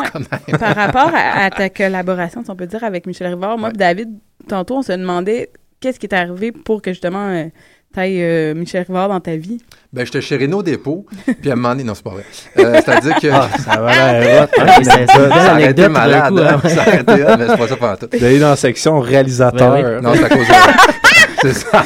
[0.59, 3.76] par rapport à, à ta collaboration, si on peut dire, avec Michel Rivard, moi Ouais.
[3.76, 4.09] et David,
[4.47, 5.49] tantôt, on se demandait
[5.80, 7.45] qu'est-ce qui est arrivé pour que justement euh,
[7.94, 9.60] tu ailles Michel Rivard dans ta vie?
[9.92, 11.06] Ben, j'étais chez Renault Dépôt,
[11.42, 12.26] puis à un moment donné, non, c'est pas vrai.
[12.60, 13.28] Euh, C'est-à-dire que.
[13.32, 13.92] Ah, ça va.
[13.92, 14.48] Ah,
[14.84, 16.30] c'est- c'est une belle ça aurait été malade.
[16.34, 16.62] coup, hein.
[16.64, 16.70] hein.
[16.70, 18.08] Ça aurait été mais c'est pas ça pendant tout.
[18.08, 19.74] D'aller dans la section réalisateur.
[19.74, 20.02] Ouais, ouais.
[20.02, 20.54] Non, c'est à cause de.
[21.42, 21.84] C'est ça.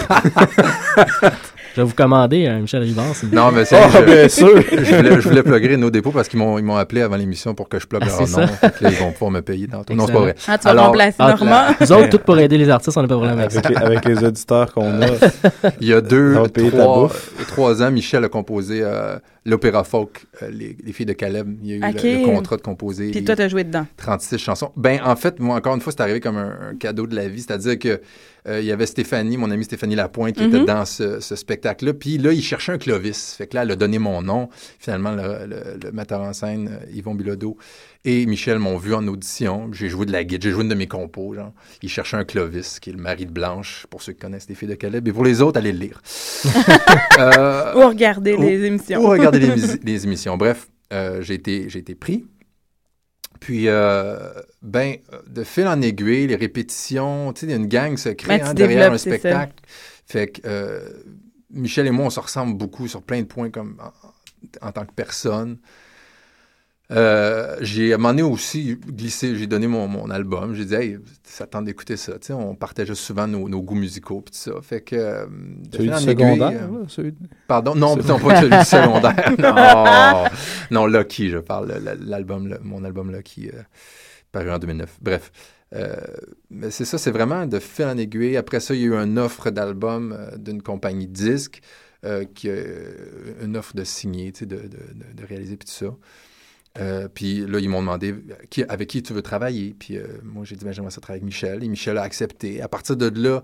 [1.75, 3.13] Je vais vous commander un Michel Rivard.
[3.13, 3.75] vous Non, mais c'est.
[3.77, 4.61] Ah, je, bien sûr.
[4.61, 7.55] je voulais, je voulais plugger Renault Dépôt parce qu'ils m'ont, ils m'ont appelé avant l'émission
[7.55, 8.47] pour que je plug Ah, leur c'est nom.
[8.47, 8.47] ça.
[8.47, 9.93] Fait que là, ils vont pouvoir me payer tantôt.
[9.95, 10.35] Non, c'est pas vrai.
[10.47, 11.61] Ah, tu vas Alors, remplacer Ah, Normand.
[11.81, 13.59] Nous autres, tout pour aider les artistes, on n'a pas de problème avec ça.
[13.59, 15.07] Avec, les- avec les auditeurs qu'on a.
[15.81, 17.31] Il y a deux, trois, bouffe.
[17.47, 21.55] trois ans, Michel a composé euh, l'opéra folk, euh, les, les filles de Caleb.
[21.63, 23.09] Il y a eu le, le contrat de composer.
[23.09, 23.87] Puis toi, t'as joué dedans.
[23.97, 24.71] 36 chansons.
[24.77, 27.27] Ben, en fait, moi, encore une fois, c'est arrivé comme un, un cadeau de la
[27.27, 27.41] vie.
[27.41, 27.99] C'est-à-dire que
[28.47, 30.55] euh, il y avait Stéphanie, mon amie Stéphanie Lapointe, qui Mhm.
[30.55, 31.93] était dans ce, ce spectacle-là.
[31.93, 33.35] Puis là, il cherchait un Clovis.
[33.37, 34.49] Fait que là, elle a donné mon nom.
[34.79, 37.57] Finalement, le, le- le metteur en scène, euh, Yvon Bilodeau,
[38.05, 39.69] et Michel m'ont vu en audition.
[39.71, 41.33] J'ai joué de la guide, j'ai joué une de mes compos.
[41.35, 41.53] Genre.
[41.81, 44.55] Il cherchait un Clovis, qui est le mari de Blanche, pour ceux qui connaissent les
[44.55, 45.07] filles de Caleb.
[45.07, 46.01] Et pour les autres, allez le lire.
[47.19, 49.01] Euh, Ou regarder les émissions.
[49.03, 50.35] ou regarder les, émis- les émissions.
[50.37, 52.25] Bref, euh, j'ai été, j'ai été pris.
[53.39, 54.17] Puis, euh,
[54.63, 57.97] ben, euh, de fil en aiguille, les répétitions, tu sais, il y a une gang
[57.97, 59.53] se crée Ben, hein, derrière un spectacle.
[60.07, 60.89] Fait que euh,
[61.51, 63.77] Michel et moi, on se ressemble beaucoup sur plein de points comme
[64.61, 65.57] en, en tant que personne.
[66.91, 70.53] Euh, j'ai à un moment donné aussi glissé, j'ai donné mon, mon album.
[70.53, 72.13] J'ai dit, hey, ça tente d'écouter ça.
[72.19, 74.61] Tu sais, on partageait souvent nos, nos goûts musicaux puis tout ça.
[74.61, 74.95] Fait que.
[74.95, 77.15] euh, de Celui fil du en aiguille, secondaire, euh, celui-
[77.47, 79.33] Pardon, non, non, pas celui du secondaire.
[80.71, 83.61] Non, non, Lucky, je parle, le- l'album, mon album Lucky, euh,
[84.33, 84.97] paru en 2009.
[85.01, 85.31] Bref,
[85.73, 85.95] euh,
[86.49, 88.35] mais c'est ça, c'est vraiment de fil en aiguille.
[88.35, 91.61] Après ça, il y a eu une offre d'album euh, d'une compagnie de disques,
[92.03, 95.73] euh, euh, une offre de signer, de, de, de- réaliser, puis tout
[96.75, 97.07] ça.
[97.13, 98.15] Puis là, ils m'ont demandé
[98.67, 99.75] avec qui tu veux travailler?
[99.77, 101.63] Puis moi, j'ai dit, ben, j'aimerais ça travailler avec Michel.
[101.63, 102.61] Et Michel a accepté.
[102.61, 103.43] À partir de là,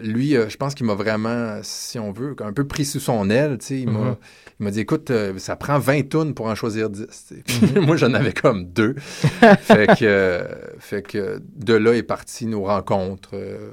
[0.00, 3.58] lui, je pense qu'il m'a vraiment, si on veut, un peu pris sous son aile.
[3.70, 4.16] Il m'a Mhm.
[4.60, 7.06] Il m'a dit, écoute, euh, ça prend 20 tonnes pour en choisir 10.
[7.06, 7.42] tu sais.
[7.44, 8.94] Puis moi, j'en avais comme deux.
[8.98, 10.44] fait, que, euh,
[10.78, 13.70] fait que de là est partie nos rencontres euh,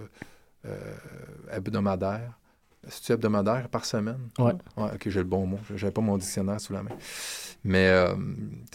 [1.51, 2.37] hebdomadaires.
[2.87, 4.29] C'est-tu hebdomadaire par semaine?
[4.37, 4.53] Ouais.
[4.77, 5.59] Ouais, ok, j'ai le bon mot.
[5.75, 6.91] J'avais pas mon dictionnaire sous la main.
[7.63, 8.13] Mais, euh,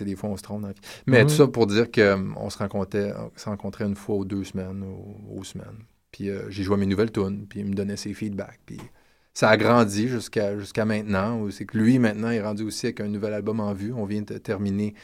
[0.01, 0.73] des fois, on se trompe dans.
[1.07, 1.29] Mais Mhm.
[1.29, 4.83] tout ça pour dire qu'on se rencontrait, on se rencontrait une fois ou deux semaines,
[4.83, 5.85] ou, aux semaines.
[6.11, 8.59] Puis euh, j'ai joué mes nouvelles tunes, puis il me donnait ses feedbacks.
[8.67, 8.79] Puis
[9.35, 11.49] ça a grandi jusqu'à jusqu'à maintenant.
[11.51, 13.93] C'est que lui, maintenant, est rendu aussi avec un nouvel album en vue.
[13.93, 14.95] On vient de terminer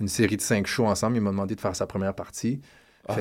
[0.00, 1.16] une série de cinq shows ensemble.
[1.16, 2.60] Il m'a demandé de faire sa première partie.
[3.08, 3.16] Ah,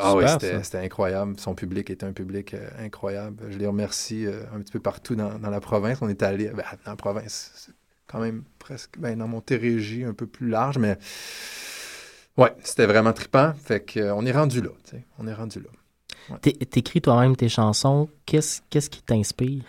[0.00, 0.26] ah ouais,
[0.62, 1.38] c'était incroyable.
[1.38, 3.44] Son public était un public euh, incroyable.
[3.50, 5.98] Je les remercie euh, un petit peu partout dans, dans la province.
[6.00, 7.72] On est allé, ben, dans la province, c'est
[8.06, 10.98] quand même presque, ben, dans Montérégie, un peu plus large, mais
[12.36, 13.54] ouais, c'était vraiment trippant.
[13.54, 14.70] Fait que, euh, on est rendu là.
[15.18, 15.70] On est rendu là.
[16.40, 18.08] T'é- T'écris toi-même tes chansons.
[18.26, 19.62] Qu'est-ce qu'est-ce qui t'inspire?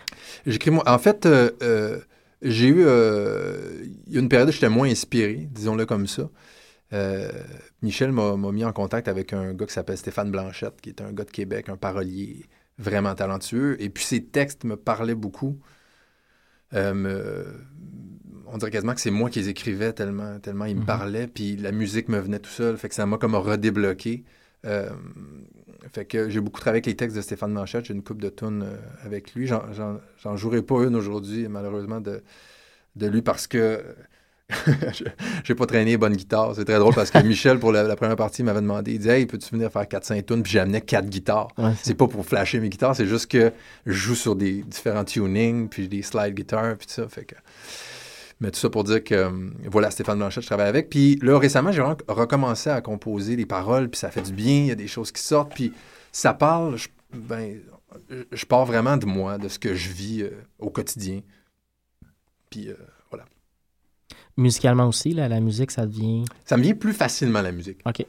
[0.46, 0.82] J'écris moi.
[0.86, 2.00] En fait, euh, euh,
[2.42, 2.84] j'ai eu.
[2.86, 6.28] euh, Il y a une période où j'étais moins inspiré, disons-le comme ça.
[6.92, 7.30] Euh,
[7.82, 11.00] Michel m'a m'a mis en contact avec un gars qui s'appelle Stéphane Blanchette, qui est
[11.00, 12.44] un gars de Québec, un parolier
[12.78, 13.76] vraiment talentueux.
[13.82, 15.58] Et puis ses textes me parlaient beaucoup.
[16.74, 17.46] Euh, me-
[18.46, 20.86] on dirait quasiment que c'est moi qui les écrivais tellement, tellement il me Mhm.
[20.86, 21.26] parlait.
[21.26, 22.76] Puis la musique me venait tout seul.
[22.76, 24.24] Fait que ça m'a comme redébloqué.
[24.64, 24.90] Euh,
[25.92, 27.84] fait que j'ai beaucoup travaillé avec les textes de Stéphane Manchette.
[27.86, 29.46] J'ai une coupe de tunes euh, avec lui.
[29.46, 29.62] J'en-
[30.36, 32.22] jouerai pas une aujourd'hui, malheureusement, de,
[32.96, 33.82] de lui parce que
[34.66, 35.04] je-
[35.42, 36.54] j'ai pas traîné bonne guitare.
[36.54, 39.08] C'est très drôle parce que Michel, pour la, la première partie, m'avait demandé, il dit
[39.08, 40.42] Hey, peux-tu venir faire 4-5 tunes?
[40.42, 41.48] Puis j'amenais 4 guitares.
[41.58, 43.52] Ouais, C'est pas pour flasher mes guitares, c'est juste que
[43.86, 47.08] je joue sur des différents tunings, puis des slide guitars, puis tout ça.
[47.08, 47.34] Fait que...
[48.40, 50.90] Mais tout ça pour dire que, euh, voilà, Stéphane Blanchette, je travaille avec.
[50.90, 54.62] Puis là, récemment, j'ai vraiment recommencé à composer des paroles, puis ça fait du bien,
[54.62, 55.72] il y a des choses qui sortent, puis
[56.12, 57.60] ça parle, je, ben,
[58.32, 61.20] je- pars vraiment de moi, de ce que je vis euh, au quotidien.
[62.50, 62.74] Puis euh,
[63.10, 63.24] voilà.
[64.36, 66.24] Musicalement aussi, là, la musique, ça devient.
[66.44, 67.80] Ça me vient plus facilement, la musique.
[67.86, 68.04] OK.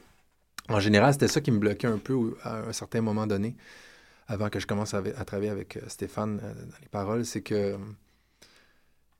[0.68, 3.54] En général, c'était ça qui me bloquait un peu à un certain moment donné,
[4.26, 7.54] avant que je commence à, à travailler avec euh, Stéphane dans les paroles, c'est que
[7.54, 7.76] euh,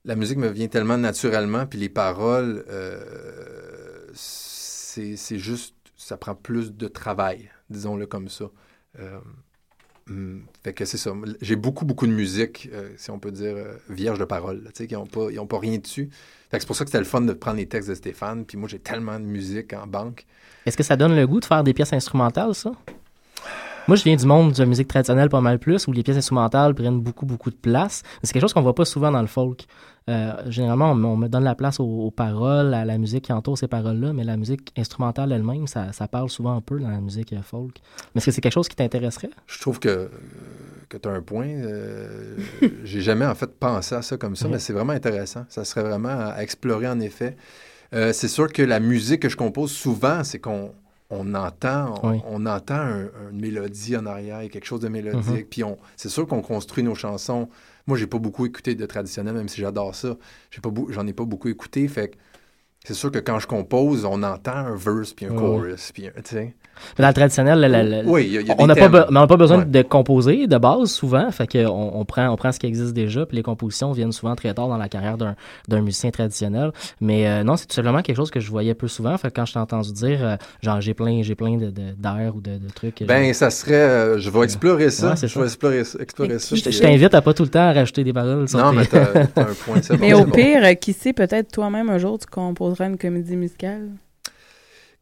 [0.07, 6.73] la musique me vient tellement naturellement, puis les paroles, euh, c'est juste, ça prend plus
[6.73, 8.47] de travail, disons-le comme ça.
[9.01, 9.19] Euh,
[10.09, 11.13] hum, fait que c'est ça.
[11.43, 13.57] J'ai beaucoup, beaucoup de musique, euh, si on peut dire,
[13.91, 16.09] vierge de paroles, tu sais, qui n'ont pas, pas rien dessus.
[16.51, 18.47] Fait que c'est pour ça que c'était le fun de prendre les textes de Stéphane,
[18.47, 20.25] puis moi, j'ai tellement de musique en banque.
[20.65, 22.73] Est-ce que ça donne le goût de faire des pièces instrumentales, ça?
[23.89, 26.17] Moi, je viens du monde de la musique traditionnelle pas mal plus, où les pièces
[26.17, 28.03] instrumentales prennent beaucoup, beaucoup de place.
[28.23, 29.65] C'est quelque chose qu'on voit pas souvent dans le folk.
[30.09, 33.33] Euh, généralement, on, on me donne la place aux, aux paroles, à la musique qui
[33.33, 36.91] entoure ces paroles-là, mais la musique instrumentale elle-même, ça, ça parle souvent un peu dans
[36.91, 37.75] la musique euh, folk.
[38.15, 39.31] Mais est-ce que c'est quelque chose qui t'intéresserait?
[39.49, 40.09] Je trouve que,
[40.89, 41.49] que tu as un point.
[41.49, 42.37] Euh,
[42.85, 45.45] J'ai jamais en fait pensé à ça comme ça, mais c'est vraiment intéressant.
[45.49, 47.37] Ça serait vraiment à, explorer en effet.
[47.93, 50.73] Euh, c'est sûr que la musique que je compose souvent, c'est qu'on
[51.11, 52.21] on entend, on, Oui.
[52.29, 55.51] on entend un- une mélodie en arrière, quelque chose de mélodique.
[55.51, 57.49] Puis on, c'est sûr qu'on construit nos chansons.
[57.87, 60.17] Moi, j'ai pas beaucoup écouté de traditionnel, même si j'adore ça.
[60.51, 61.87] J'ai pas j'en ai pas beaucoup écouté.
[61.89, 62.17] Fait
[62.87, 66.11] c'est sûr que quand je compose, on entend un verse puis un chorus, puis un-
[66.23, 66.55] tu sais.
[66.99, 68.75] Mais Dans le traditionnel, le- le- le- Oui, il y a- y a on des
[68.75, 69.65] n'a pas, be- on besoin Ouais.
[69.65, 71.31] de composer de base souvent.
[71.31, 74.13] Fait que on, on prend, on prend ce qui existe déjà, puis les compositions viennent
[74.13, 75.37] souvent très tard dans la carrière d'un,
[75.69, 76.73] d'un musicien traditionnel.
[77.01, 79.17] Mais euh, non, c'est tout simplement quelque chose que je voyais peu souvent.
[79.17, 81.93] Fait que quand je t'ai entendu dire, euh, genre, j'ai plein, j'ai plein de, de-
[81.97, 83.03] d'air ou de, de trucs.
[83.07, 83.73] Ben, ça serait.
[83.75, 85.09] euh, je vais explorer ça.
[85.13, 85.41] Ouais, je ça.
[85.41, 86.57] vais explorer, ça- explorer ça.
[86.57, 88.47] je, euh, t'invite à pas tout le temps à rajouter des paroles.
[88.51, 89.77] sur Non, tes- mais t'as t'as un point.
[89.89, 90.31] bon, Mais au bon.
[90.33, 93.89] pire, qui sait, peut-être toi-même un jour, tu composeras une comédie musicale?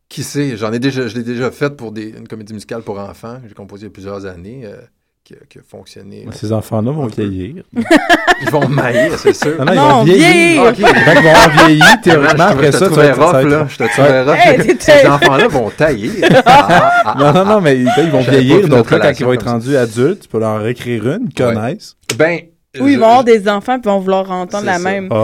[0.09, 2.99] Qui sait, j'en ai déjà, je l'ai déjà fait pour des, une comédie musicale pour
[2.99, 3.39] enfants.
[3.43, 4.63] que J'ai composé il y a plusieurs années.
[4.65, 4.77] euh,
[5.25, 6.27] qui, a- qui a fonctionné.
[6.33, 7.65] Ces enfants-là vont vieillir.
[8.43, 9.57] Ils vont maillir, c'est sûr.
[9.65, 10.63] Non, non, ils vont vieillir.
[10.67, 13.67] Ah, ils vont avoir vieilli, théoriquement, après ça, tu vas être- rough, là.
[13.71, 16.11] Je te Ces enfants-là vont tailler.
[16.45, 18.69] Ah, ah, Non, non, non, mais ils ils vont vieillir.
[18.69, 21.97] Donc là, quand ils vont être rendus adultes, tu peux leur écrire une, ils connaissent.
[22.19, 22.41] Ben,
[22.81, 24.79] Oui, ils je- vont avoir des enfants puis vont vouloir entendre la ça.
[24.79, 25.09] même.
[25.11, 25.15] Oh,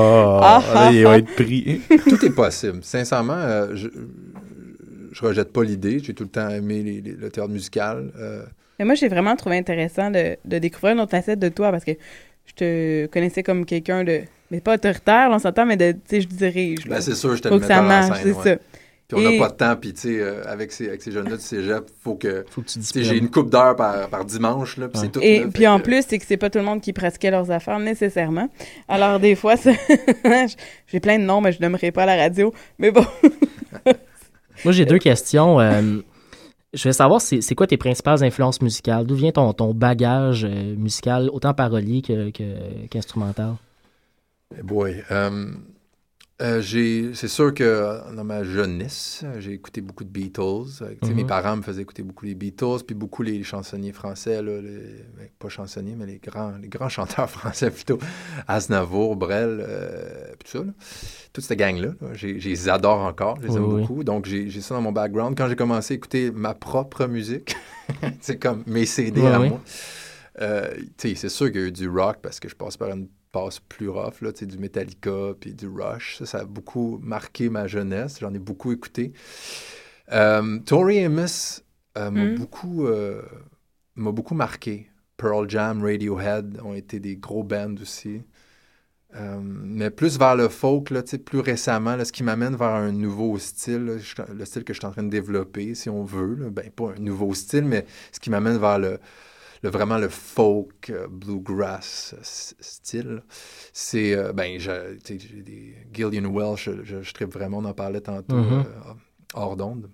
[0.42, 1.18] Ah, là, ah, ils vont ah.
[1.18, 1.80] être pris.
[2.08, 2.78] tout est possible.
[2.82, 3.88] Sincèrement, euh, je,
[5.12, 6.00] je rejette pas l'idée.
[6.02, 8.10] J'ai tout le temps aimé les- les- le théâtre musical.
[8.18, 8.42] euh,
[8.78, 11.84] Mais moi, j'ai vraiment trouvé intéressant de, de découvrir une autre facette de toi parce
[11.84, 11.92] que
[12.46, 14.20] je te connaissais comme quelqu'un de.
[14.50, 15.92] Mais pas autoritaire, là, on s'entend, mais de.
[15.92, 16.86] Tu sais, je dirige.
[16.88, 18.34] ben, c'est sûr, j'étais Faut le que ça marche, scène.
[18.34, 18.56] c'est ouais.
[18.56, 18.79] ça.
[19.10, 21.10] Puis on n'a Et- pas de temps, puis tu sais, euh, avec ces, avec ces
[21.10, 22.44] jeunes-là du cégep, faut que.
[22.48, 25.06] Faut que tu j'ai une coupe d'heures par, par dimanche, là, puis Ouais.
[25.06, 25.20] c'est tout.
[25.20, 27.30] Et là, puis en que- plus, c'est que c'est pas tout le monde qui pratiquait
[27.32, 28.48] leurs affaires nécessairement.
[28.86, 29.72] Alors des fois, ça-
[30.86, 32.54] j'ai plein de noms, mais je nommerai pas à la radio.
[32.78, 33.04] Mais bon,
[34.64, 35.58] Moi, j'ai deux questions.
[35.60, 36.00] Euh,
[36.74, 39.06] je veux savoir, c'est c'est quoi tes principales influences musicales?
[39.06, 43.54] D'où vient ton, ton bagage euh, musical, autant parolier que- que- qu'instrumental?
[44.58, 45.02] Eh boy.
[45.10, 45.46] euh,
[46.40, 50.82] euh, c'est sûr que dans ma jeunesse, j'ai écouté beaucoup de Beatles.
[50.82, 51.26] Euh, Mes Mhm.
[51.26, 55.28] parents me faisaient écouter beaucoup les Beatles, puis beaucoup les chansonniers français, là, les- ben,
[55.38, 56.88] pas chansonniers, mais les grands, les grands
[57.24, 57.98] chanteurs français plutôt.
[58.48, 60.64] Aznavour, Brel, euh, puis tout ça.
[60.64, 60.72] là.
[61.32, 64.02] Toute cette gang-là, là, je les adore encore, je les aime Oui, beaucoup.
[64.04, 65.36] Donc j'ai ça dans mon background.
[65.36, 67.54] Quand j'ai commencé à écouter ma propre musique,
[68.20, 69.60] c'est comme mes CD Oui, à moi.
[70.40, 73.08] Euh, c'est sûr qu'il y a eu du rock parce que je passe par une
[73.32, 76.18] passe plus rough, là, du Metallica puis du Rush.
[76.18, 78.18] Ça, ça a beaucoup marqué ma jeunesse.
[78.20, 79.12] J'en ai beaucoup écouté.
[80.12, 81.60] Euh, Tori Amos
[81.98, 82.34] euh, m'a Mm.
[82.34, 83.22] beaucoup, euh,
[83.96, 84.88] beaucoup marqué.
[85.16, 88.22] Pearl Jam, Radiohead ont été des gros bands aussi.
[89.16, 92.92] Euh, mais plus vers le folk, là, plus récemment, là, ce qui m'amène vers un
[92.92, 96.04] nouveau style, là, je- le style que je suis en train de développer, si on
[96.04, 96.36] veut.
[96.36, 96.50] là.
[96.50, 99.00] ben, pas un nouveau style, mais ce qui m'amène vers le,
[99.62, 102.20] le- vraiment le folk, euh, bluegrass euh,
[102.60, 103.22] style.
[103.72, 104.96] C'est, euh, ben, je-
[105.42, 108.52] des Gillian Welsh, je, je, je tripe vraiment, on en parlait tantôt, Mhm.
[108.60, 108.92] euh,
[109.34, 109.90] hors d'onde.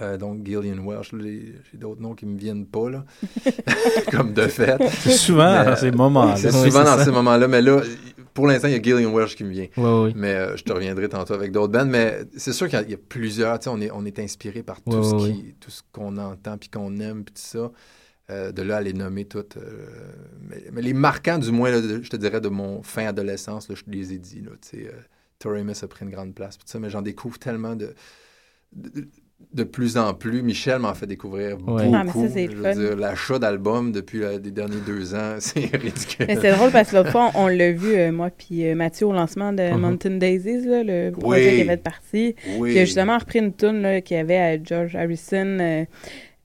[0.00, 3.04] Euh, donc, Gillian Welsh, j'ai d'autres noms qui me viennent pas, là,
[4.10, 4.78] comme de fait.
[5.00, 6.36] C'est souvent dans ces moments-là.
[6.36, 7.04] C'est souvent dans ça.
[7.04, 7.82] ces moments-là, mais là,
[8.32, 9.66] pour l'instant, il y a Gillian Welsh qui me vient.
[9.76, 10.12] Oui, oui.
[10.16, 11.84] Mais euh, je te reviendrai tantôt avec d'autres bands.
[11.84, 13.58] Mais c'est sûr qu'il y a- il y, a plusieurs.
[13.58, 16.56] Tu sais, on est, on est inspiré par tout ce qui, tout ce qu'on entend
[16.56, 17.70] puis qu'on aime puis tout ça.
[18.30, 19.56] Euh, de là à les nommer toutes.
[19.56, 19.86] euh,
[20.48, 23.68] mais, mais les marquants, du moins, là, de- je te dirais, de mon fin adolescence,
[23.68, 24.40] là, je les ai dit.
[24.40, 24.92] Là, tu sais, euh,
[25.40, 26.56] Tori Amos a pris une grande place.
[26.56, 27.94] puis tout ça, mais j'en découvre tellement de,
[28.72, 29.08] de,
[29.52, 30.40] de plus en plus.
[30.42, 31.88] Michel m'en fait découvrir Ouais.
[31.88, 32.26] beaucoup.
[32.64, 36.26] Ah, l'achat d'albums depuis euh, les derniers deux ans, c'est ridicule.
[36.28, 38.76] mais c'est drôle parce que l'autre fois, on, on l'a vu, euh, moi puis euh,
[38.76, 39.80] Mathieu, au lancement de Mhm.
[39.80, 41.20] Mountain Daisies, là, le Oui.
[41.20, 42.36] projet qui avait de partie.
[42.56, 42.72] Oui.
[42.72, 45.86] Qui a justement repris une tune qu'il y avait à George Harrison.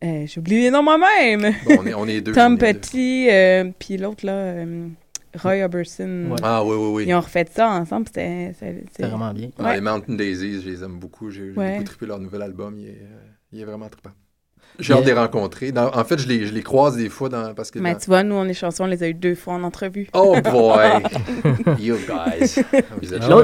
[0.03, 1.53] Euh, J'ai oublié les noms moi-même.
[1.65, 2.31] Bon, on, est, on est deux.
[2.33, 2.57] Tom est.
[2.57, 4.87] Petty, euh, puis l'autre, là, euh,
[5.41, 6.31] Roy Orbison.
[6.31, 6.37] Ouais.
[6.43, 7.05] Ah oui, oui, oui.
[7.07, 8.07] Ils ont refait ça ensemble.
[8.07, 8.53] C'était.
[8.59, 9.49] c'est- C'est vraiment bien.
[9.59, 11.29] Ah, les Mountain Daisies, je les aime beaucoup.
[11.31, 11.73] J'ai j'ai Ouais.
[11.73, 12.77] beaucoup trippé leur nouvel album.
[12.79, 13.19] Il est, euh,
[13.51, 14.11] il est vraiment trippant.
[14.79, 15.71] J'ai hâte de les rencontrer.
[15.71, 17.79] Dans- en fait, je les, je les croise des fois dans, parce que.
[17.79, 19.63] Mais dans- tu vois, nous, on est chansons, on les a eu deux fois en
[19.63, 20.07] entrevue.
[20.13, 21.01] Oh boy!
[21.79, 22.59] you guys!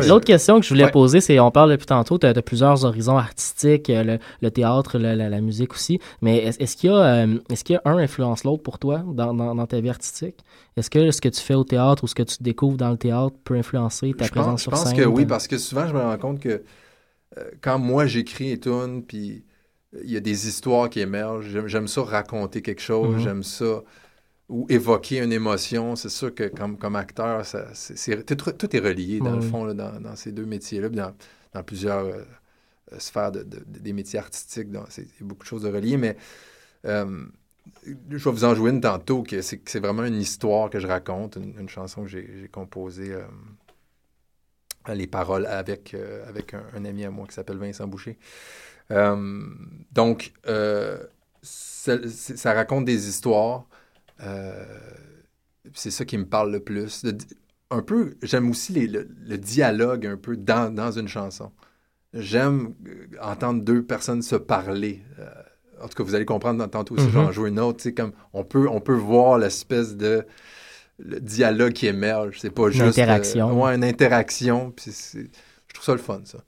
[0.08, 0.92] L'autre question que je voulais Ouais.
[0.92, 4.98] poser, c'est, on parle depuis tantôt de, de plusieurs horizons artistiques, euh, le, le théâtre,
[5.00, 7.78] le- la, la musique aussi, mais est- est-ce qu'il y, a, euh, est-ce qu'il y
[7.78, 10.36] a un influence l'autre pour toi dans, dans, dans ta vie artistique?
[10.78, 12.98] Est-ce que ce que tu fais au théâtre ou ce que tu découvres dans le
[12.98, 14.98] théâtre peut influencer ta je présence pense, je sur pense scène?
[14.98, 16.64] que oui, parce que souvent, je me rends compte que
[17.38, 19.44] euh, quand moi, j'écris et tourne, puis
[20.04, 23.22] il y a des histoires qui émergent, j'aime, ça raconter quelque chose, Mhm.
[23.22, 23.84] j'aime ça
[24.50, 25.96] ou évoquer une émotion.
[25.96, 27.68] C'est sûr que comme, comme acteur, ça,
[28.28, 31.16] tout, tout est relié, dans Oui, le fond, là, dans, dans ces deux métiers-là, dans,
[31.54, 32.24] dans plusieurs euh,
[32.94, 34.70] euh, sphères de, de- de- des métiers artistiques.
[34.90, 36.18] c'est, il y a beaucoup de choses de reliées, mais
[36.86, 37.26] euh,
[37.86, 40.80] je vais vous en jouer une tantôt, que c'est, que c'est vraiment une histoire que
[40.80, 43.14] je raconte, une, une chanson que j'ai, composée.
[43.14, 43.24] euh,
[44.94, 45.94] les paroles avec,
[46.28, 48.18] avec un, un ami à moi qui s'appelle Vincent Boucher.
[48.94, 49.42] Euh,
[49.92, 50.98] donc, euh,
[51.42, 53.66] ça, raconte des histoires.
[54.22, 54.64] euh,
[55.74, 57.04] c'est ça qui me parle le plus.
[57.04, 57.14] Le
[57.72, 61.52] un peu, j'aime aussi les- le, le dialogue un peu dans, dans une chanson.
[62.14, 62.76] J'aime
[63.20, 65.04] entendre deux personnes se parler.
[65.82, 67.12] En tout cas, vous allez comprendre dans- tantôt aussi, Mhm.
[67.12, 67.90] j'en joue une autre.
[67.90, 70.24] Comme on, peut, on peut voir l'espèce de
[71.00, 72.40] le dialogue qui émerge.
[72.40, 73.00] C'est pas Une juste.
[73.00, 73.50] interaction.
[73.50, 74.70] euh, ouais, une interaction.
[74.72, 76.40] Puis je trouve ça le fun, ça.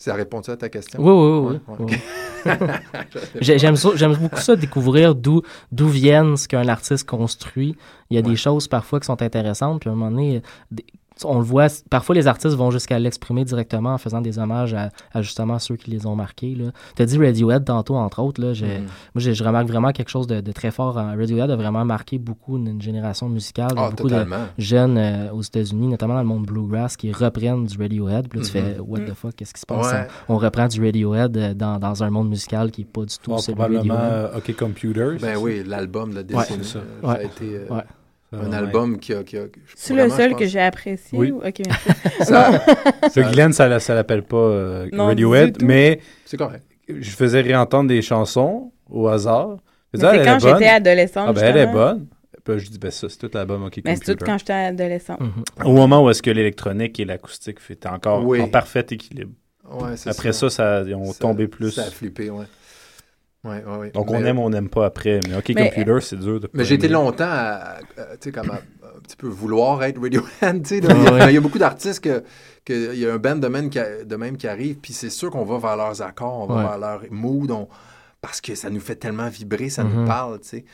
[0.00, 0.98] Ça répond à ta question?
[0.98, 1.96] Oui, oui, oui.
[3.42, 5.42] J'aime j'aime beaucoup ça, découvrir d'où
[5.72, 7.76] d'où viennent ce qu'un artiste construit.
[8.08, 8.30] Il y a Ouais.
[8.30, 10.40] des choses parfois qui sont intéressantes, puis à un moment donné,
[11.24, 14.90] on le voit, parfois les artistes vont jusqu'à l'exprimer directement en faisant des hommages à,
[15.12, 16.56] à justement ceux qui les ont marqués.
[16.96, 18.40] Tu as dit Radiohead tantôt, entre autres.
[18.40, 18.84] Là, j'ai- Mhm.
[18.84, 20.96] Moi, j'ai- je remarque vraiment quelque chose de, de très fort.
[20.96, 23.70] en- Radiohead a vraiment marqué beaucoup une, une génération musicale.
[23.76, 24.36] Ah, beaucoup totalement.
[24.56, 28.28] de jeunes euh, aux États-Unis, notamment dans le monde bluegrass, qui reprennent du Radiohead.
[28.28, 29.92] Puis là, tu fais What the fuck, qu'est-ce qui se passe?
[29.92, 30.06] Ouais.
[30.28, 33.30] On, reprend du Radiohead euh, dans, dans un monde musical qui n'est pas du tout
[33.30, 34.12] Bon, celui de probablement Radiohead.
[34.34, 35.18] euh, OK Computers.
[35.20, 36.64] Ben oui, l'album de la Ouais, décennie.
[36.64, 36.80] c'est ça.
[37.02, 37.24] Ça a Ouais.
[37.26, 37.82] été euh, Ouais.
[38.32, 39.22] Un album qui a...
[39.24, 39.42] Qui a
[39.74, 41.18] C'est le seul que j'ai apprécié.
[41.18, 41.30] Oui.
[41.32, 41.88] ou- Ok, merci.
[42.22, 42.60] Ça-
[43.10, 45.66] Ça, Glenn, ça, ça l'appelle pas euh, Non, Radiohead, du tout.
[45.66, 46.64] mais C'est correct.
[46.88, 49.56] je faisais réentendre des chansons au hasard.
[49.94, 51.26] C'est quand j'étais adolescente.
[51.28, 52.06] Ah ben, elle est bonne.
[52.44, 55.20] Puis je dis, ben ça, c'est tout l'album OK Mais c'est tout quand j'étais adolescente.
[55.20, 55.66] Mhm.
[55.66, 58.40] Au moment où est-ce que l'électronique et l'acoustique étaient encore Oui.
[58.40, 59.32] en parfait équilibre.
[59.70, 61.72] Ouais, c'est Après ça, ça, ils ont Ça- tombé plus.
[61.72, 62.46] Ça a flippé, ouais.
[63.42, 63.90] Ouais, ouais, ouais.
[63.92, 65.20] Donc Mais- on aime ou on n'aime pas après.
[65.28, 68.32] Mais OK Mais- Computer, c'est dur de Mais j'ai été longtemps à, à- tu sais,
[68.32, 70.78] comme à, un petit peu vouloir être Radiohead, tu sais.
[70.78, 72.22] Il y a- beaucoup d'artistes que,
[72.66, 74.92] que il y a un band de même qui, a- de même qui arrive, puis
[74.92, 76.68] c'est sûr qu'on va vers leurs accords, on va Ouais.
[76.68, 77.68] vers leur mood, on-
[78.20, 80.64] parce que ça nous fait tellement vibrer, ça nous parle, tu sais.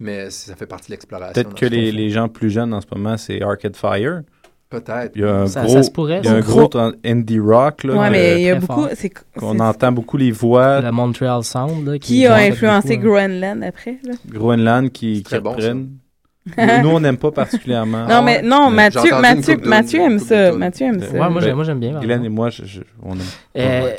[0.00, 1.34] Mais ça fait partie de l'exploration.
[1.34, 4.22] Peut-être que les, les gens plus jeunes en ce moment, c'est Arcade Fire.
[4.70, 5.12] Peut-être.
[5.14, 6.68] Il y a un Ça- gros, ça se pourrait, il y a un gros
[7.04, 8.86] indie rock là, Ouais, mais il y a beaucoup.
[8.94, 10.80] c'est- entend beaucoup les voix.
[10.80, 11.86] Le Montreal Sound.
[11.86, 13.08] là, Qui a influencé beaucoup.
[13.10, 13.98] Groenland après?
[14.04, 14.14] Là?
[14.28, 15.90] Groenland qui, qui très bon, reprennent.
[16.82, 18.06] nous, on n'aime pas particulièrement.
[18.06, 20.52] Non, mais non, Mais Mathieu, Mathieu, Mathieu aime ça.
[20.52, 21.06] Mathieu aime ça.
[21.12, 22.00] Ouais, moi, Ben, j'aime, moi, j'aime bien.
[22.00, 23.20] Glenn et moi, je- je- on aime.
[23.56, 23.90] Euh,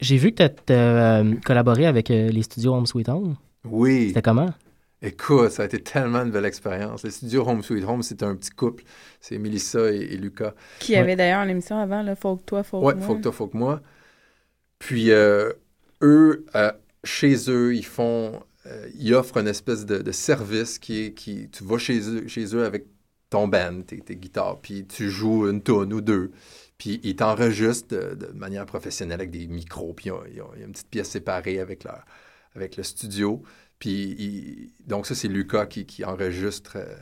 [0.00, 3.36] J'ai vu que tu as collaboré avec euh, les studios Home Sweet Home.
[3.66, 4.08] Oui.
[4.08, 4.48] C'était comment?
[5.04, 7.02] Écoute, ça a été tellement une belle expérience.
[7.04, 8.84] Le studio Home Sweet Home, c'est un petit couple.
[9.20, 10.54] C'est Melissa et, et Lucas.
[10.78, 13.06] Qui avait d'ailleurs l'émission avant, là, Faut que toi, faut que Ouais, moi.
[13.06, 13.82] faut que toi, faut que moi.
[14.78, 15.52] Puis euh,
[16.02, 16.72] eux, euh,
[17.04, 21.48] chez eux, ils font, euh, ils offrent une espèce de, de service qui est, qui,
[21.50, 22.86] tu vas chez eux, chez eux avec
[23.30, 26.32] ton band, tes, tes guitares, puis tu joues une tonne ou deux.
[26.78, 30.72] Puis ils t'enregistrent de, de manière professionnelle avec des micros, puis il y a une
[30.72, 32.04] petite pièce séparée avec, leur,
[32.54, 33.42] avec le studio.
[33.78, 36.94] Puis donc ça, c'est Lucas qui, qui enregistre euh,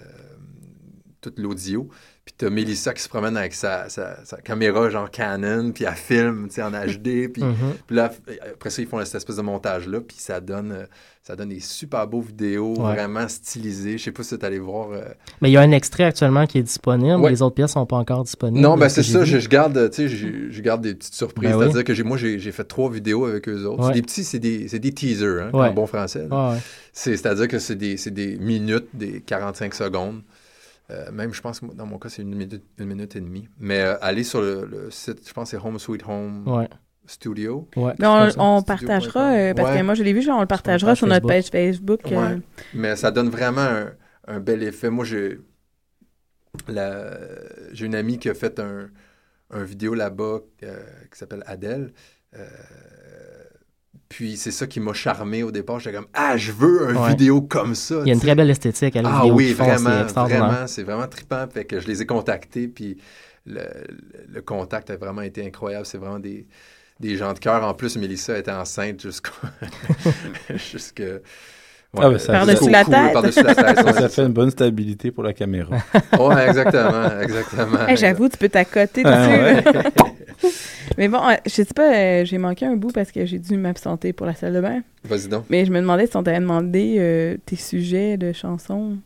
[1.22, 1.88] tout l'audio.
[2.24, 5.94] Puis t'as Mélissa qui se promène avec sa, sa, sa caméra genre Canon, puis elle
[5.94, 7.28] filme, tu sais, en HD.
[7.32, 7.54] Puis, Mhm.
[7.86, 8.12] puis là,
[8.52, 10.84] après ça, ils font cette espèce de montage-là, puis ça donne, euh,
[11.24, 12.92] ça donne des super beaux vidéos, Ouais.
[12.94, 13.98] vraiment stylisées.
[13.98, 14.92] Je sais pas si tu allé voir...
[14.92, 15.02] euh,
[15.40, 17.16] Mais il y a un extrait actuellement qui est disponible.
[17.20, 17.30] Ouais.
[17.30, 18.60] Les autres pièces sont pas encore disponibles.
[18.62, 21.14] Non, ben ce c'est ça, je, je garde, tu sais, je, je garde des petites
[21.14, 21.50] surprises.
[21.50, 21.64] Ben oui.
[21.72, 23.80] C'est-à-dire que moi, j'ai, fait trois vidéos avec eux autres.
[23.82, 23.86] Ouais.
[23.88, 26.28] C'est des petits, c'est des, des teasers, hein, en bon français.
[26.30, 26.54] Ah
[26.92, 30.20] c'est-à-dire que c'est des, c'est des minutes, des 45 secondes.
[30.92, 33.48] Euh, même, je pense que dans mon cas, c'est une minute, une minute et demie.
[33.58, 36.68] Mais euh, allez sur le, le site, je pense que c'est Home Sweet Home Ouais.
[37.06, 37.66] Studio.
[37.76, 37.94] Ouais.
[37.98, 38.06] Mais
[38.38, 39.78] on, partagera, euh, parce Ouais.
[39.78, 42.00] que moi, je l'ai vu, genre, on le partagera sur notre page Facebook.
[42.06, 42.40] euh, Ouais.
[42.74, 43.92] Mais ça donne vraiment un,
[44.28, 44.90] un bel effet.
[44.90, 45.38] Moi, j'ai,
[46.68, 47.18] la-
[47.72, 48.90] j'ai une amie qui a fait un,
[49.50, 50.78] un vidéo là-bas euh,
[51.10, 51.92] qui s'appelle Adèle.
[52.36, 52.46] Euh,
[54.12, 55.80] puis c'est ça qui m'a charmé au départ.
[55.80, 57.08] J'étais comme Ah, je veux une Ouais.
[57.10, 58.00] vidéo comme ça.
[58.02, 60.66] Il y a une très belle esthétique à la Ah vidéo oui, font, vraiment, vraiment,
[60.66, 61.46] c'est vraiment trippant.
[61.52, 62.98] Fait que je les ai contactés, puis
[63.46, 63.62] le,
[64.28, 65.86] le contact a vraiment été incroyable.
[65.86, 66.46] C'est vraiment des,
[67.00, 67.64] des gens de cœur.
[67.64, 69.30] En plus, Mélissa était enceinte jusqu'au...
[71.98, 73.12] Ah, ben, ça- Par-dessus la tête.
[73.12, 73.76] Par-dessus la tête.
[73.76, 75.76] Ça, ouais, ça c'est fait une bonne stabilité pour la caméra.
[76.18, 77.86] Ouais, exactement, exactement.
[77.86, 79.42] Hey, J'avoue, tu peux t'accoter Ah, dessus.
[79.42, 80.50] ouais.
[80.98, 83.56] Mais bon, euh, je sais pas, euh, j'ai manqué un bout parce que j'ai dû
[83.56, 84.80] m'absenter pour la salle de bain.
[85.04, 85.44] Vas-y donc.
[85.50, 88.96] Mais je me demandais si on t'avait demandé euh, tes sujets de chansons.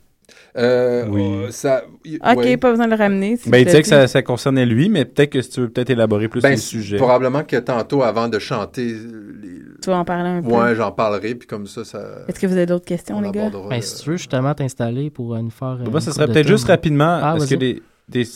[0.57, 1.23] Euh, Oui.
[1.23, 2.57] euh, ça, y- Ok, ouais.
[2.57, 3.37] pas besoin de le ramener.
[3.37, 5.69] Si Ben, te disait que ça, ça concernait lui, mais peut-être que si tu veux
[5.69, 6.97] peut-être élaborer plus Ben, les c'est sujets.
[6.97, 9.61] Probablement que tantôt, avant de chanter, les...
[9.83, 10.49] Tu vas en parler un peu.
[10.49, 12.01] ouais, j'en parlerai, puis comme ça, ça...
[12.29, 13.51] Est-ce que vous avez d'autres questions, on les gars?
[13.51, 15.79] Ben, le- si tu veux justement t'installer pour nous faire.
[15.85, 17.19] une ça serait peut-être juste rapidement.
[17.23, 17.75] Ah, Est-ce que vas-y.
[17.75, 18.29] des, des-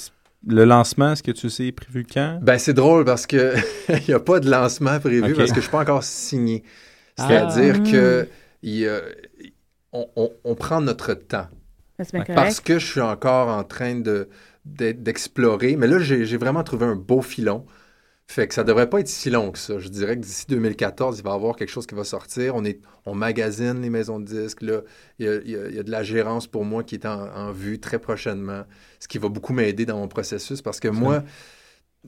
[0.47, 2.39] le lancement, est-ce que tu sais, est prévu quand?
[2.43, 3.55] Ben, c'est drôle parce que
[3.89, 6.62] il n'y a pas de lancement prévu parce que je suis pas encore signé.
[7.18, 7.27] Ah.
[7.29, 7.91] C'est-à-dire Hmm.
[7.93, 8.29] que
[8.62, 9.01] il y a-
[9.93, 11.47] on, on- on prend notre temps.
[12.34, 14.28] Parce que je suis encore en train de,
[14.64, 15.76] d'explorer.
[15.76, 17.66] Mais là, j'ai, j'ai vraiment trouvé un beau filon.
[18.26, 19.80] Fait que ça devrait pas être si long que ça.
[19.80, 22.55] Je dirais que d'ici 2014, il va y avoir quelque chose qui va sortir.
[22.55, 24.62] On, est, on magasine les maisons de disques.
[24.62, 24.82] Là.
[25.18, 26.94] Il, y a, il y a- il y a de la gérance pour moi qui
[26.94, 28.62] est en, en vue très prochainement,
[29.01, 31.24] ce qui va beaucoup m'aider dans mon processus parce que moi,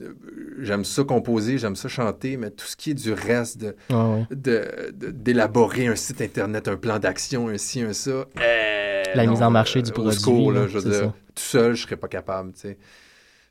[0.01, 0.13] euh,
[0.61, 4.07] j'aime ça composer, j'aime ça chanter, mais tout ce qui est du reste de, Ah,
[4.11, 4.25] ouais.
[4.31, 8.11] de- de- d'élaborer un site internet, un plan d'action, un ci, un ça.
[8.11, 8.25] euh,
[9.15, 10.99] La non, mise en marché du au produit, secours, là, là, je veux c'est dire,
[10.99, 11.05] ça.
[11.35, 12.77] tout seul, je serais pas capable, tu sais.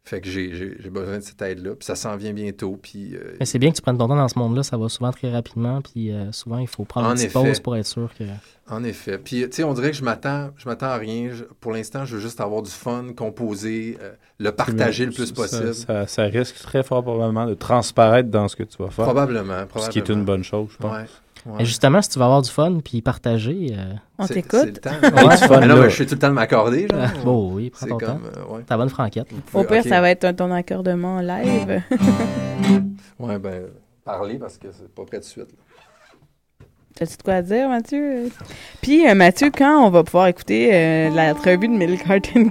[0.05, 0.51] Fait que j'ai-
[0.91, 1.77] besoin de cette aide-là.
[1.77, 2.77] Puis ça s'en vient bientôt.
[2.83, 4.89] Puis euh, Mais c'est bien que tu prennes ton temps dans ce monde-là, ça va
[4.89, 7.39] souvent très rapidement, puis euh, souvent il faut prendre En une petite effet.
[7.51, 8.25] pause pour être sûr que.
[8.69, 9.19] En effet.
[9.19, 11.31] Puis, tu sais, on dirait que je m'attends, je m'attends à rien.
[11.33, 15.27] Je- pour l'instant, je veux juste avoir du fun, composer, euh, le partager le plus
[15.27, 15.75] Ça- possible.
[15.75, 19.05] Ça, ça risque très fort probablement de transparaître dans ce que tu vas faire.
[19.05, 20.93] Probablement, Ce qui est une bonne chose, je pense.
[20.97, 21.05] Ouais,
[21.47, 21.63] ouais.
[21.63, 23.69] Et justement, si tu vas avoir du fun puis partager.
[23.77, 24.81] euh, On t'écoute.
[25.03, 25.83] Ouais, du fun, Mais non, là.
[25.83, 26.87] mais je fais tout le temps de m'accorder.
[26.91, 27.01] genre.
[27.25, 28.21] bon, oui, prends C'est ton comme, temps.
[28.53, 28.63] euh, ouais.
[28.63, 29.27] Ta bonne franquette.
[29.55, 31.83] Au pire, ça va être un- ton accordement live.
[33.19, 33.65] Ouais, ben,
[34.05, 35.49] parler parce que c'est pas prêt de suite.
[36.95, 38.31] T'as-tu de quoi à dire, Mathieu?
[38.83, 42.51] Puis, euh, Mathieu, quand on va pouvoir écouter euh, la revue de Milk Carton?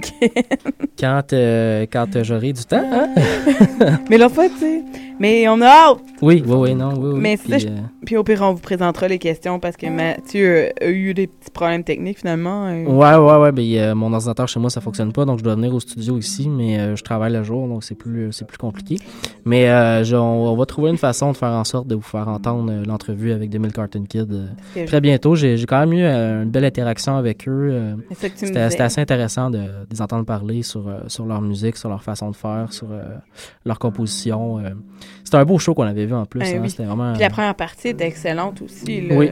[0.98, 3.08] Quand, euh, quand euh, j'aurai du temps, hein?
[4.10, 4.82] Mais l'autre fois, tu sais.
[5.22, 5.98] Mais on a hâte.
[6.20, 7.20] Oui, oui, oui, non, oui, oui.
[7.20, 9.86] Mais puis, ça, je- euh, Puis au pire, on vous présentera les questions parce que
[9.86, 12.66] Mathieu a eu des petits problèmes techniques finalement.
[12.66, 12.84] euh.
[12.86, 13.52] Ouais, ouais, ouais.
[13.52, 16.18] Ben, euh, mon ordinateur chez moi, ça fonctionne pas, donc je dois venir au studio
[16.18, 18.96] ici, mais euh, je travaille le jour, donc c'est plus, c'est plus compliqué.
[19.44, 22.02] Mais euh, je- on, on va trouver une façon de faire en sorte de vous
[22.02, 24.46] faire entendre l'entrevue avec 2000 Carton Kid euh,
[24.86, 25.36] très bientôt.
[25.36, 27.70] J'ai, quand même eu euh, une belle interaction avec eux.
[27.72, 27.94] euh,
[28.34, 32.02] c'était, assez intéressant de, de les entendre parler sur, euh, sur leur musique, sur leur
[32.02, 33.02] façon de faire, sur euh,
[33.64, 34.58] leur composition.
[35.24, 36.40] C'était un beau show qu'on avait vu en plus.
[36.44, 36.70] Eh hein, oui.
[36.70, 37.12] C'était vraiment.
[37.12, 39.00] Puis la première partie était excellente aussi.
[39.08, 39.14] là.
[39.16, 39.30] Oui.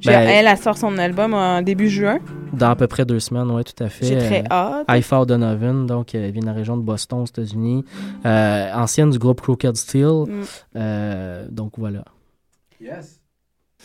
[0.00, 2.18] J'ai- Ben- elle, elle sort son album en début juin.
[2.52, 4.06] Dans à peu près deux semaines, oui, tout à fait.
[4.06, 4.86] J'ai très Euh, hâte.
[4.88, 7.84] Haifa Donovan, donc euh, elle vient de la région de Boston, aux États-Unis.
[8.24, 10.04] Euh, ancienne du groupe Crooked Steel.
[10.26, 10.42] Mm.
[10.76, 12.04] Euh, donc voilà.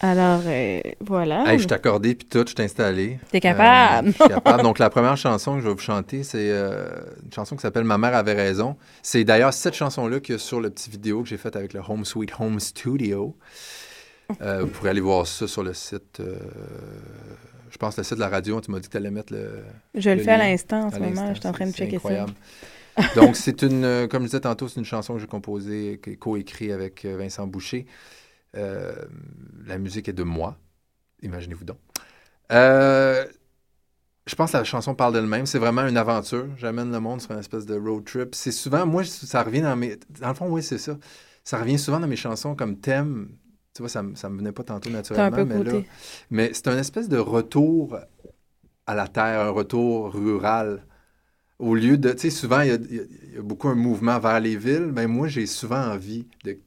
[0.02, 1.46] Alors, euh, voilà.
[1.52, 3.18] Hey, je t'ai accordé, puis tout, je t'ai installé.
[3.32, 4.10] T'es capable.
[4.10, 4.64] Euh, je suis capable.
[4.64, 6.90] Donc, la première chanson que je vais vous chanter, c'est euh,
[7.24, 8.76] une chanson qui s'appelle Ma mère avait raison.
[9.02, 11.74] C'est d'ailleurs cette chanson-là qu'il y a sur le petit vidéo que j'ai fait avec
[11.74, 13.36] le Home Sweet Home Studio.
[14.42, 16.20] Euh, vous pourrez aller voir ça sur le site.
[16.20, 16.36] euh,
[17.70, 18.60] je pense le site de la radio.
[18.62, 19.60] Tu m'as dit que tu allais mettre le.
[19.94, 21.34] Je le le fais à l'instant en ce moment.
[21.34, 21.98] Je suis en train de checker ça.
[21.98, 22.34] incroyable.
[23.16, 26.12] Donc, c'est une, euh, comme je disais tantôt, c'est une chanson que j'ai composée, qui
[26.12, 27.86] est co-écrite avec euh, Vincent Boucher.
[28.56, 28.94] Euh,
[29.66, 30.58] la musique est de moi,
[31.22, 31.78] imaginez-vous donc.
[32.52, 33.26] Euh,
[34.28, 35.46] je pense que la chanson parle d'elle-même.
[35.46, 36.48] C'est vraiment une aventure.
[36.58, 38.34] J'amène le monde sur une espèce de road trip.
[38.34, 39.98] C'est souvent, moi, ça revient dans mes.
[40.20, 40.98] Dans le fond, oui, c'est ça.
[41.44, 43.30] Ça revient souvent dans mes chansons comme thème.
[43.76, 45.32] Tu vois, ça, ça me venait pas tantôt un naturellement.
[45.32, 45.82] peu mais, là,
[46.32, 48.00] mais c'est un espèce de retour
[48.88, 50.86] à la terre, un retour rural.
[51.60, 52.12] Au lieu de.
[52.14, 54.92] Tu sais, souvent, il y, a, y y beaucoup un mouvement vers les villes.
[54.94, 56.58] Mais moi, j'ai souvent envie de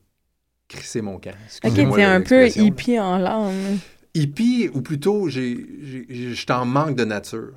[0.69, 1.35] crisser mon camp.
[1.65, 3.79] Ok, t'es un peu hippie en l'âme.
[4.15, 7.55] Hippie, ou plutôt, je t'en manque de nature.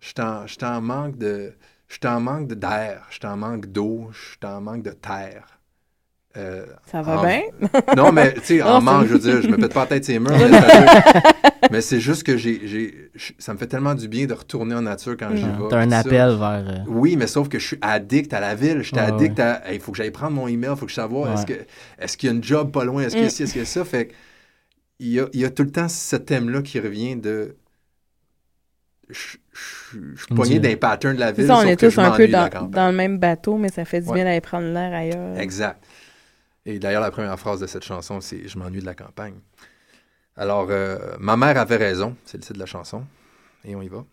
[0.00, 1.54] Je t'en, je t'en manque de.
[1.88, 3.06] Je t'en manque d'air.
[3.10, 4.10] Je t'en manque d'eau.
[4.12, 5.55] Je t'en manque de terre.
[6.36, 7.42] Euh, Ça va en- bien?
[7.96, 10.04] Non, mais tu sais, en manque, je veux dire, je me pète pas la tête
[10.04, 10.32] ces murs.
[11.70, 15.16] mais, c'est juste que j'ai, ça me fait tellement du bien de retourner en nature
[15.18, 15.62] quand j'y Mm.
[15.62, 15.68] vais.
[15.70, 15.98] T'as un ça.
[16.00, 16.64] appel vers.
[16.68, 18.78] euh, Oui, mais sauf que je suis addict à la ville.
[18.78, 19.62] Je suis Ouais, addict à.
[19.72, 21.54] Il faut que j'aille prendre mon email, il faut que je sache est-ce, que,
[21.98, 23.62] est-ce qu'il y a une job pas loin, est-ce qu'il y a ci, est-ce qu'il
[23.62, 23.84] y a ça?
[23.84, 24.12] Fait que
[24.98, 27.56] il y a, il y a tout le temps ce thème-là qui revient de.
[29.08, 30.70] Je, je- je suis pogné Dieu.
[30.70, 31.46] d'un pattern de la C'est ville.
[31.46, 33.68] ça, on sauf est que tous je un peu dans, dans le même bateau, mais
[33.68, 34.14] ça fait du Ouais.
[34.16, 35.38] bien d'aller prendre l'air ailleurs.
[35.38, 35.80] Exact.
[36.68, 39.38] Et d'ailleurs, la première phrase de cette chanson, c'est Je m'ennuie de la campagne.
[40.36, 43.04] Alors, euh, ma mère avait raison, c'est le titre de la chanson.
[43.64, 44.04] Et on y va.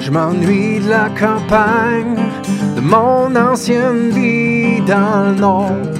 [0.00, 2.16] Je m'ennuie de la campagne,
[2.76, 5.97] de mon ancienne vie dans le nord.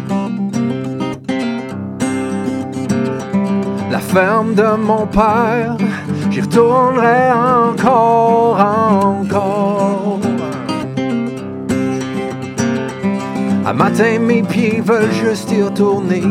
[3.91, 5.76] La ferme de mon père,
[6.30, 10.20] j'y retournerai encore, encore.
[13.64, 16.22] À matin, mes pieds veulent juste y retourner.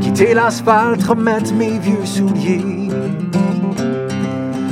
[0.00, 2.88] Quitter l'asphalte, remettre mes vieux souliers.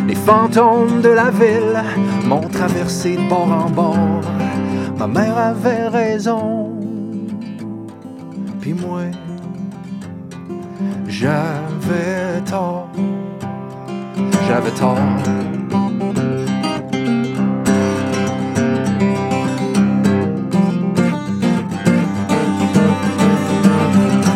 [0.09, 1.83] Les fantômes de la ville
[2.25, 4.21] m'ont traversé de bord en bord.
[4.99, 6.73] Ma mère avait raison.
[8.61, 9.03] Puis moi,
[11.25, 12.89] j'avais tort.
[14.47, 14.99] J'avais tort.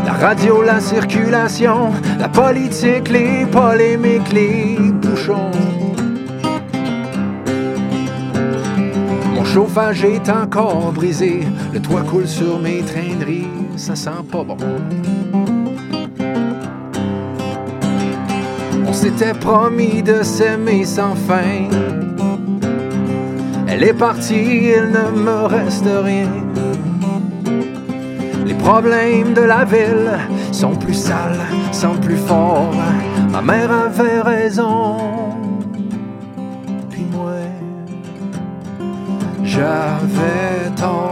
[0.07, 5.51] La radio, la circulation, la politique, les polémiques, les bouchons.
[9.35, 11.41] Mon chauffage est encore brisé,
[11.75, 12.83] le toit coule sur mes
[13.27, 14.57] riz, ça sent pas bon.
[18.99, 21.69] S'était promis de s'aimer sans fin.
[23.69, 26.29] Elle est partie, il ne me reste rien.
[28.45, 30.19] Les problèmes de la ville
[30.51, 32.75] sont plus sales, sont plus forts.
[33.31, 34.97] Ma mère avait raison.
[36.91, 37.39] Puis moi,
[39.45, 41.08] j'avais tort.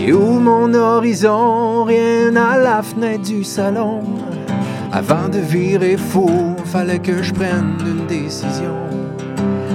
[0.00, 4.02] Et où mon horizon, rien à la fenêtre du salon.
[4.92, 6.30] Avant de virer fou,
[6.64, 8.76] fallait que je prenne une décision.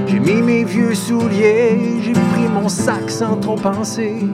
[0.07, 4.25] J'ai mis mes vieux souliers, j'ai pris mon sac sans trop penser,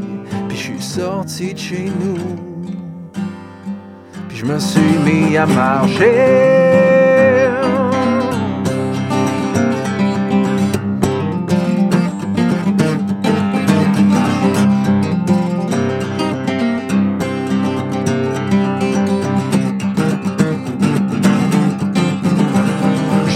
[0.48, 3.12] puis je suis sorti de chez nous.
[4.28, 6.69] Puis je me suis mis à marcher.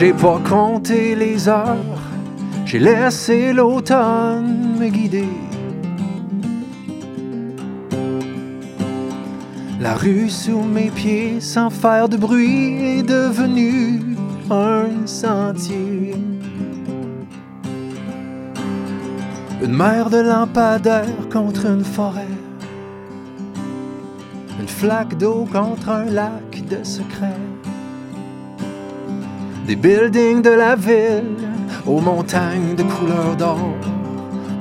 [0.04, 1.78] J'ai pas compté les heures,
[2.66, 5.30] j'ai laissé l'automne me guider.
[9.80, 14.18] La rue sous mes pieds, sans faire de bruit, est devenue
[14.52, 16.16] un sentier.
[19.62, 22.36] Une mer de lampadaires contre une forêt.
[24.60, 27.53] Une flaque d'eau contre un lac de secrets.
[29.66, 31.38] Des buildings de la ville
[31.86, 33.76] aux montagnes de couleur d'or.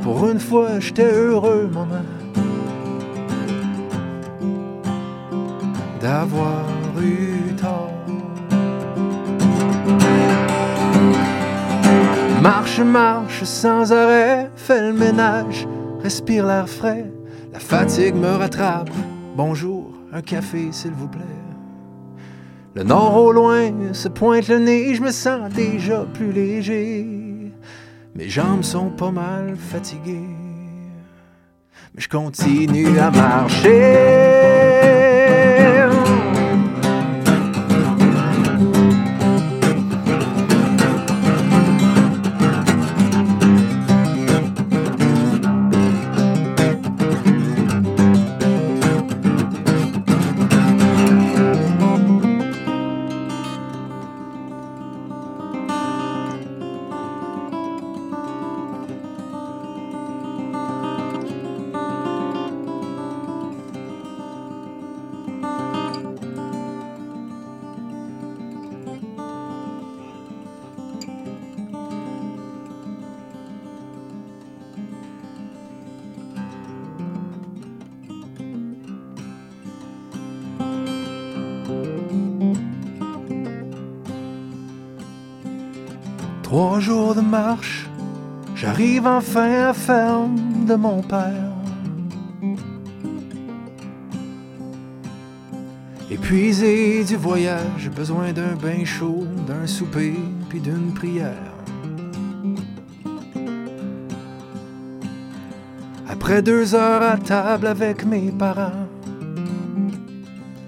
[0.02, 2.04] Pour une fois, j'étais heureux, maman,
[6.00, 6.64] d'avoir
[7.00, 7.92] eu tort.
[12.40, 15.66] Marche, marche sans arrêt, fais le ménage,
[16.02, 17.10] respire l'air frais.
[17.52, 18.90] La fatigue me rattrape.
[19.36, 21.41] Bonjour, un café, s'il vous plaît.
[22.74, 27.06] Le nord au loin se pointe le nez, je me sens déjà plus léger.
[28.14, 30.28] Mes jambes sont pas mal fatiguées,
[31.94, 34.61] mais je continue à marcher.
[86.52, 87.88] Trois jours de marche,
[88.54, 91.50] j'arrive enfin à la ferme de mon père.
[96.10, 100.14] Épuisé du voyage, besoin d'un bain chaud, d'un souper,
[100.50, 101.54] puis d'une prière.
[106.06, 108.88] Après deux heures à table avec mes parents,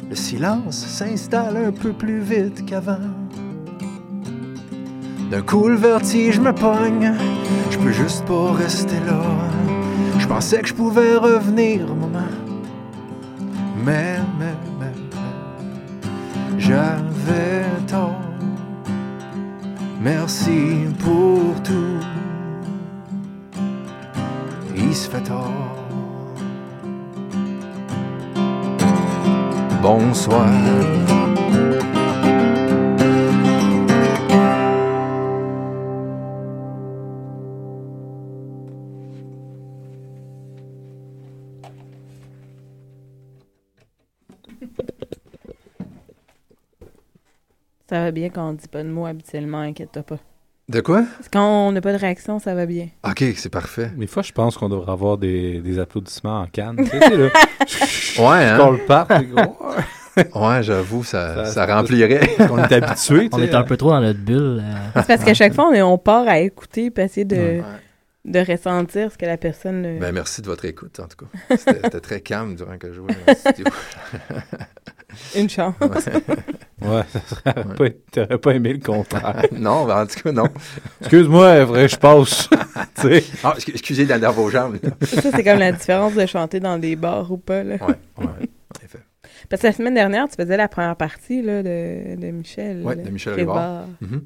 [0.09, 3.14] le silence s'installe un peu plus vite qu'avant.
[5.30, 7.12] D'un coup, le vertige me pogne.
[7.70, 9.22] Je peux juste pas rester là.
[10.18, 12.26] Je pensais que je pouvais revenir, maman.
[13.84, 14.92] Mais, mais, mais,
[16.56, 16.60] mais,
[48.15, 50.19] bien quand on dit pas de mots habituellement, inquiète-toi pas.
[50.70, 51.05] De quoi?
[51.31, 52.89] Quand on n'a pas de réaction, ça va bien.
[53.07, 53.91] OK, c'est parfait.
[53.99, 56.77] Des fois, je pense qu'on devrait avoir des, des applaudissements en canne.
[56.78, 57.28] tu sais, là.
[58.19, 58.57] Ouais, hein?
[58.59, 59.12] Qu'on le parte.
[60.36, 62.20] Ouais, j'avoue, ça, Ça- ça remplirait.
[62.49, 63.28] On est habitué.
[63.32, 64.62] On est un peu trop dans notre bulle.
[64.65, 65.01] euh.
[65.01, 67.62] C'est parce qu'à chaque fois, on, est- on part à écouter puis essayer de, Ouais.
[68.24, 69.85] de ressentir ce que la personne.
[69.85, 71.57] euh, Ben, merci de votre écoute, en tout cas.
[71.57, 73.65] C'était c'était très calme durant que je jouais dans le studio.
[75.36, 75.74] Une chance.
[75.81, 79.43] Ouais, ça serait pas, t'aurais pas aimé le contraire.
[79.53, 80.49] non, ben, en tout cas, non.
[81.01, 82.49] Excuse-moi, que je passe.
[82.97, 83.24] tu sais.
[83.43, 84.78] Ah, excu- excusez d'aller vos jambes.
[84.82, 84.91] là.
[85.07, 87.62] Ça, c'est comme la différence de chanter dans des bars ou pas.
[87.62, 87.77] Là.
[87.77, 88.99] Ouais, ouais, en effet.
[89.49, 92.82] Parce que la semaine dernière, tu faisais la première partie là, de, de Michel.
[92.82, 93.57] Ouais, là, de Michel Rivard.
[93.57, 93.86] Rivard.
[94.01, 94.23] Mhm.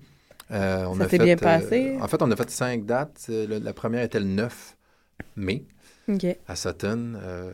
[0.51, 1.97] Euh, on Ça s'est bien euh, passé?
[2.01, 3.27] en fait, on a fait cinq dates.
[3.29, 4.77] Euh, le- la première était le 9
[5.37, 5.65] mai.
[6.49, 7.15] À Sutton.
[7.23, 7.51] Euh,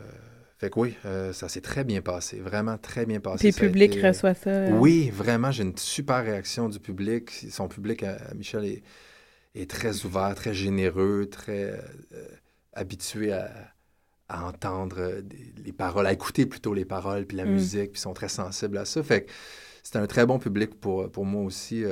[0.57, 3.51] fait que oui, euh, ça s'est très bien passé, vraiment très bien passé.
[3.51, 4.49] Puis le public été, euh, reçoit ça.
[4.49, 7.29] euh, Oui, vraiment, j'ai une super réaction du public.
[7.51, 8.83] Son public, à, à Michel, est,
[9.55, 11.71] est très ouvert, très généreux, très
[12.13, 12.27] euh,
[12.73, 13.51] habitué à,
[14.29, 17.51] à entendre des- les paroles, à écouter plutôt les paroles, puis la Mm.
[17.53, 19.03] musique, puis ils sont très sensibles à ça.
[19.03, 19.31] Fait que
[19.83, 21.83] c'était un très bon public pour, pour moi aussi.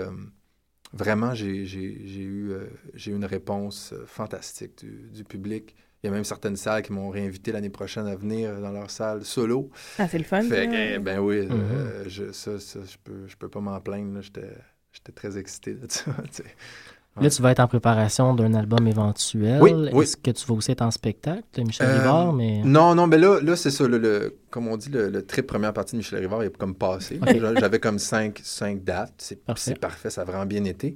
[0.93, 5.75] vraiment, j'ai eu, eu une réponse fantastique du, du public.
[6.03, 8.91] Il y a même certaines salles qui m'ont réinvité l'année prochaine à venir dans leur
[8.91, 9.69] salle solo.
[9.97, 10.41] Ah, c'est le fun.
[10.41, 10.67] Fait ça.
[10.67, 11.51] que, eh, ben oui, Mhm.
[11.51, 14.15] euh, je, ça, ça, je peux, je peux pas m'en plaindre.
[14.15, 14.21] là.
[14.21, 14.49] J'étais,
[14.91, 16.11] j'étais très excité de ça.
[17.21, 19.61] Là, tu vas être en préparation d'un album éventuel.
[19.61, 20.01] Oui, oui.
[20.01, 22.33] Est-ce que tu vas aussi être en spectacle de Michel Euh, Rivard?
[22.33, 22.63] Mais...
[22.65, 23.87] Non, non, mais là, là c'est ça.
[23.87, 26.73] le- le, comme on dit, le, le trip première partie de Michel Rivard est comme
[26.73, 27.19] passé.
[27.59, 29.13] J'avais comme cinq, cinq dates.
[29.19, 29.61] C'est Parfait.
[29.63, 30.95] c'est parfait, ça a vraiment bien été.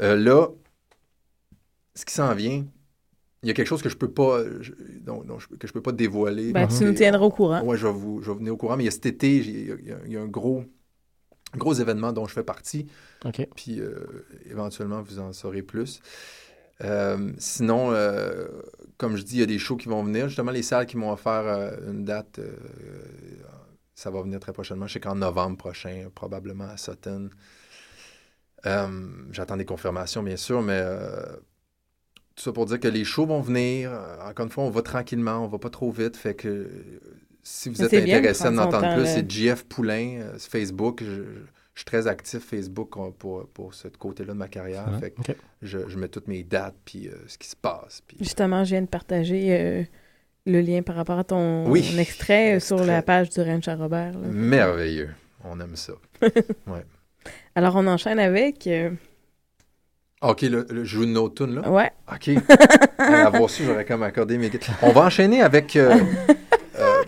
[0.00, 0.46] Euh, là,
[1.96, 2.64] ce qui s'en vient,
[3.42, 6.52] il y a quelque chose que je peux pas, je- que je peux pas dévoiler.
[6.52, 7.62] Ben, tu nous tiendras au courant.
[7.64, 8.76] Oui, je vais vous, je vais vous venir au courant.
[8.76, 10.20] Mais il y a cet été, il y a, il y a- il y a
[10.20, 10.64] un gros,
[11.56, 12.86] gros événement dont je fais partie.
[13.24, 13.46] OK.
[13.56, 16.00] Puis euh, éventuellement, vous en saurez plus.
[16.84, 18.46] Euh, sinon, euh,
[18.98, 20.28] comme je dis, il y a des shows qui vont venir.
[20.28, 22.52] Justement, les salles qui m'ont offert euh, une date, euh,
[23.94, 24.86] ça va venir très prochainement.
[24.86, 27.30] Je sais qu'en novembre prochain, probablement à Sutton.
[28.66, 28.88] Euh,
[29.32, 31.22] J'attends des confirmations, bien sûr, mais euh,
[32.38, 33.90] tout ça pour dire que les shows vont venir.
[33.92, 36.16] Euh, Encore une fois, on va tranquillement, on va pas trop vite.
[36.16, 36.70] Fait que
[37.42, 41.02] si vous êtes intéressé à en entendre plus, c'est JF Poulain, euh, sur Facebook.
[41.02, 41.22] Je,
[41.74, 44.86] je suis très actif Facebook euh, pour, pour ce côté-là de ma carrière.
[45.00, 45.32] Fait que
[45.62, 48.02] je, je mets toutes mes dates, puis euh, ce qui se passe.
[48.06, 48.16] Puis...
[48.20, 49.82] Justement, je viens de partager euh,
[50.46, 51.84] le lien par rapport à ton Oui.
[51.98, 54.12] extrait sur la page du Ranch à Robert.
[54.12, 54.28] là.
[54.28, 55.10] Merveilleux.
[55.44, 55.94] On aime ça.
[56.22, 56.84] ouais.
[57.54, 58.66] Alors, on enchaîne avec.
[58.66, 58.90] euh,
[60.20, 61.70] OK, là, là, je joue une autre tune là?
[61.70, 61.90] Ouais.
[62.12, 62.30] OK.
[62.98, 64.50] Avoir su, j'aurais comme accordé mes...
[64.82, 65.76] On va enchaîner avec...
[65.76, 65.96] euh,
[66.78, 67.02] euh,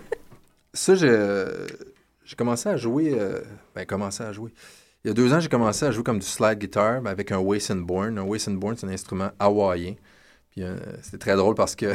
[0.73, 3.13] ça, j'ai commencé à jouer...
[3.17, 3.41] euh,
[3.75, 4.51] ben, commencé à jouer.
[5.03, 7.39] Il y a deux ans, j'ai commencé à jouer comme du slide guitar avec un
[7.39, 8.17] Wason-Born.
[8.17, 9.95] Un Wason-Born, c'est un instrument hawaïen.
[10.51, 11.93] Puis euh, c'était très drôle parce que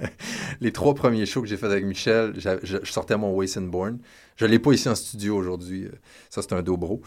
[0.60, 3.98] les trois premiers shows que j'ai fait avec Michel, je, sortais mon Wason-Born.
[4.36, 5.88] Je ne l'ai pas ici en studio aujourd'hui.
[6.30, 7.00] Ça, c'est un dobro.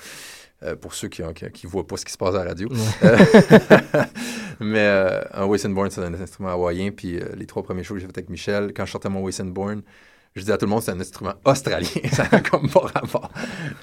[0.61, 2.67] Euh, pour ceux qui ne voient pas ce qui se passe à la radio.
[3.03, 3.17] Euh,
[4.59, 6.91] mais euh, un Wason-Born, c'est un instrument hawaïen.
[6.91, 9.21] Puis euh, les trois premiers shows que j'ai fait avec Michel, quand je sortais mon
[9.21, 9.81] Wason-Born,
[10.35, 11.87] je disais à tout le monde c'est un instrument australien.
[12.11, 13.31] ça n'a comme pas rapport.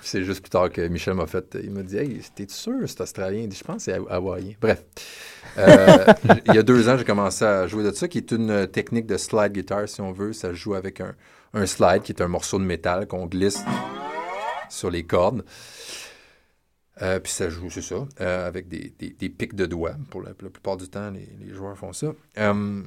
[0.03, 1.57] C'est juste plus tard que Michel m'a fait.
[1.62, 3.40] Il m'a dit Hey, t'es sûr c'est australien?
[3.44, 4.53] Il dit, Je pense que c'est ha- hawaïen.
[4.61, 4.85] Bref.
[5.57, 9.07] Il y a deux ans, j'ai commencé à jouer de ça, qui est une technique
[9.07, 10.35] de slide guitar, si on veut.
[10.35, 11.15] Ça joue avec un,
[11.55, 13.65] un slide, qui est un morceau de métal qu'on glisse
[14.69, 15.43] sur les cordes.
[17.02, 19.94] Euh, puis ça joue, c'est ça, euh, avec des, des- des pics de doigts.
[20.10, 22.09] Pour la, plupart du temps, les, les joueurs font ça.
[22.39, 22.82] Euh,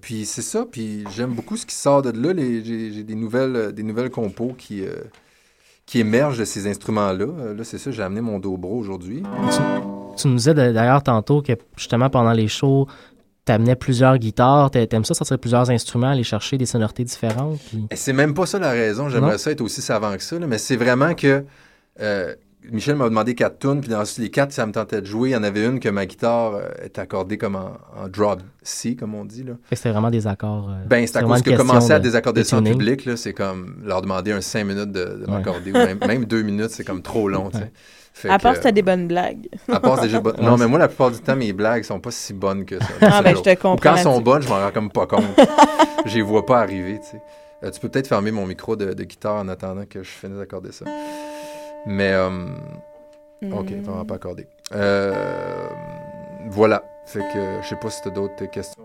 [0.00, 2.32] puis c'est ça, puis j'aime beaucoup ce qui sort de là.
[2.36, 4.82] J'ai des nouvelles, des nouvelles compos qui,
[5.84, 7.52] qui émergent de ces instruments-là.
[7.54, 9.22] Là, c'est ça, j'ai amené mon dobro aujourd'hui.
[10.16, 12.86] Tu nous disais d'ailleurs tantôt que justement pendant les shows,
[13.44, 17.58] t'amenais plusieurs guitares, t'a- t'aimes ça sortir plusieurs instruments, aller chercher des sonorités différentes.
[17.68, 19.08] puis- Et c'est même pas ça la raison.
[19.10, 21.44] J'aimerais ça être aussi savant que ça, là, mais c'est vraiment que
[22.00, 22.34] euh,
[22.72, 25.28] Michel m'a demandé quatre tunes, puis dans les quatre, ça me tentait de jouer.
[25.30, 28.40] Il y en avait une que ma guitare euh, est accordée comme en, en drop
[28.62, 29.44] C, comme on dit.
[29.44, 29.52] Là.
[29.64, 30.68] Fait que c'était vraiment des accords.
[30.70, 33.16] euh, Ben, c'est à cause que commencer à de- désaccorder de ça en public, là,
[33.16, 35.30] c'est comme leur demander un cinq minutes de, de Ouais.
[35.32, 37.70] m'accorder, ou même, même deux minutes, c'est comme trop long, tu sais.
[38.16, 39.46] Fait à part que, si t'as des bonnes blagues.
[39.70, 42.10] à part déjà bonnes- Non, mais moi, la plupart du temps, mes blagues sont pas
[42.10, 42.86] si bonnes que ça.
[43.02, 45.06] Ah, ben, je te comprends Ou quand elles sont bonnes, je m'en rends comme pas
[45.06, 45.22] compte.
[46.06, 47.22] je les vois pas arriver, tu sais.
[47.62, 50.38] Euh, tu peux peut-être fermer mon micro de, de guitare en attendant que je finisse
[50.38, 50.84] d'accorder ça.
[51.86, 52.28] Mais, euh,
[53.52, 53.80] ok, Mm.
[53.82, 54.46] vraiment pas accordé.
[54.74, 55.68] Euh,
[56.48, 56.82] voilà.
[57.06, 58.82] Fait que je sais pas si t'as d'autres questions.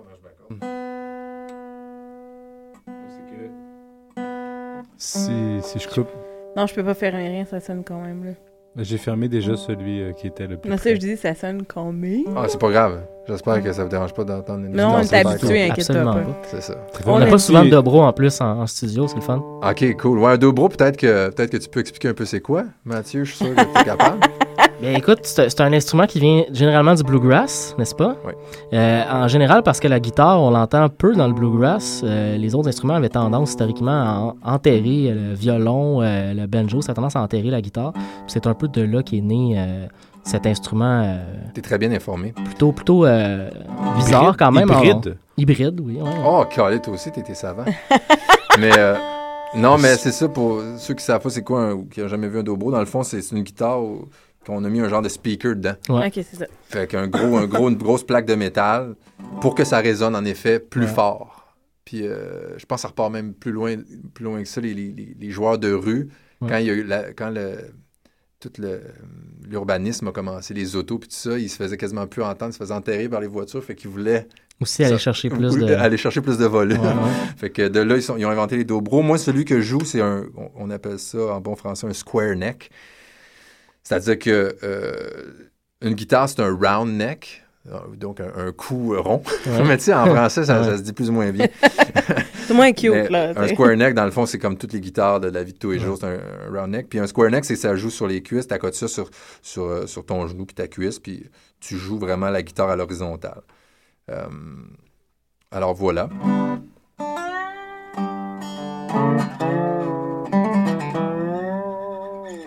[4.97, 6.09] Si, si je coupe,
[6.55, 8.23] Non, je peux pas faire rien, ça sonne quand même.
[8.25, 8.31] Là.
[8.77, 10.69] J'ai fermé déjà celui euh, qui était le plus.
[10.69, 10.95] Non, ça, près.
[10.95, 12.23] je dis, ça sonne même.
[12.35, 13.01] Ah, c'est pas grave.
[13.27, 16.41] J'espère que ça vous dérange pas d'entendre une Non, on est habitué, inquiète-toi Absolument pas.
[16.49, 16.75] C'est ça.
[17.05, 19.43] On n'a pas souvent de dobro en plus en, en studio, c'est le fun.
[19.61, 20.19] Ok, cool.
[20.19, 23.23] Ouais, un dobro, peut-être que, peut que tu peux expliquer un peu c'est quoi, Mathieu.
[23.25, 24.19] Je suis sûr que tu es capable.
[24.81, 28.15] Bien, écoute, c'est un instrument qui vient généralement du bluegrass, n'est-ce pas?
[28.25, 28.33] Oui.
[28.73, 32.55] Euh, en général, parce que la guitare, on l'entend peu dans le bluegrass, euh, les
[32.55, 36.95] autres instruments avaient tendance historiquement à en- enterrer le violon, euh, le banjo, ça a
[36.95, 37.93] tendance à enterrer la guitare.
[38.25, 39.85] C'est un peu de là qu'est né euh,
[40.23, 41.17] cet instrument euh,
[41.53, 42.31] T'es très bien informé.
[42.45, 43.49] plutôt, plutôt euh,
[43.97, 44.67] bizarre Hybride- quand même.
[44.69, 45.07] hybride.
[45.17, 45.99] En- hybride, oui.
[46.01, 46.09] ouais.
[46.25, 47.65] Oh, Calais, toi aussi, t'étais savant.
[48.59, 48.95] mais euh,
[49.55, 52.07] non, mais c'est ça pour ceux qui savent pas c'est quoi un- ou qui n'ont
[52.07, 52.71] jamais vu un dobro.
[52.71, 53.79] Dans le fond, c'est une guitare
[54.41, 55.75] où- qu'on a mis un genre de speaker dedans.
[55.89, 56.07] Ouais.
[56.07, 56.45] Ok, c'est ça.
[56.69, 58.95] Fait qu'un gros, un gros, une grosse plaque de métal
[59.41, 60.87] pour que ça résonne en effet plus Ouais.
[60.87, 61.55] fort.
[61.85, 63.75] Puis euh, je pense que ça repart même plus loin,
[64.13, 66.09] plus loin que ça, les, les- les- les joueurs de rue,
[66.41, 66.49] Ouais.
[66.49, 67.57] quand il y a eu la- quand le
[68.39, 68.81] tout le-
[69.47, 72.53] l'urbanisme a commencé, les autos puis tout ça, ils se faisaient quasiment plus entendre, ils
[72.53, 74.27] se faisaient enterrer par les voitures, fait qu'ils voulaient
[74.59, 75.73] Aussi aller ça- chercher plus de.
[75.75, 76.79] aller chercher plus de volume.
[76.79, 76.93] Ouais, ouais.
[77.37, 79.01] fait que de là, ils, sont- ils ont inventé les dobro.
[79.03, 81.93] Moi, celui que je joue, c'est un, on, on appelle ça en bon français un
[81.93, 82.71] square neck.
[83.83, 85.49] C'est-à-dire que euh,
[85.81, 89.21] une guitare, c'est un round neck, euh, donc un, un coup euh, rond.
[89.45, 89.63] Ouais.
[89.67, 90.67] Mais tu sais, en français, ça, Ouais.
[90.67, 91.47] ça se dit plus ou moins bien.
[92.47, 93.33] C'est moins cute, Mais là.
[93.35, 95.57] un square neck, dans le fond, c'est comme toutes les guitares de la vie de
[95.57, 96.89] tous les jours, c'est un, un round neck.
[96.89, 99.09] Puis un square neck, c'est que ça joue sur les cuisses, t'accotes ça sur,
[99.41, 101.29] sur, sur ton genou puis ta cuisse, puis
[101.61, 103.41] tu joues vraiment la guitare à l'horizontale.
[104.09, 104.25] Euh,
[105.51, 106.09] alors voilà.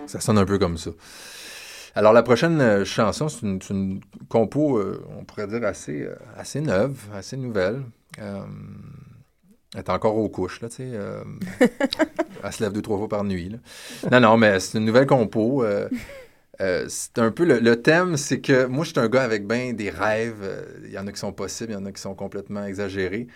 [0.07, 0.91] Ça sonne un peu comme ça.
[1.95, 6.59] Alors la prochaine euh, chanson, c'est une, compo, euh, on pourrait dire assez, euh, assez
[6.59, 7.83] neuve, assez nouvelle.
[8.19, 8.43] Euh,
[9.73, 10.91] elle est encore aux couches, là, tu sais.
[12.43, 13.49] elle se lève deux, trois fois par nuit.
[13.49, 13.57] là.
[14.11, 15.65] Non, non, mais c'est une nouvelle compo.
[16.59, 19.75] c'est un peu le, le thème, c'est que moi, je suis un gars avec ben
[19.75, 20.65] des rêves.
[20.85, 23.27] Il y en a qui sont possibles, il y en a qui sont complètement exagérés.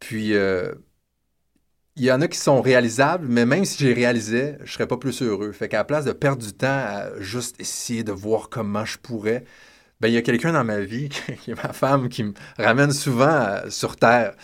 [0.00, 0.72] Puis, euh,
[2.00, 4.96] il y en a qui sont réalisables, mais même si les réalisais, je serais pas
[4.96, 5.52] plus heureux.
[5.52, 8.96] Fait qu'à la place de perdre du temps à juste essayer de voir comment je
[8.98, 9.44] pourrais,
[10.00, 11.08] ben, il y a quelqu'un dans ma vie,
[11.42, 14.34] qui est ma femme, qui me ramène souvent euh, sur Terre.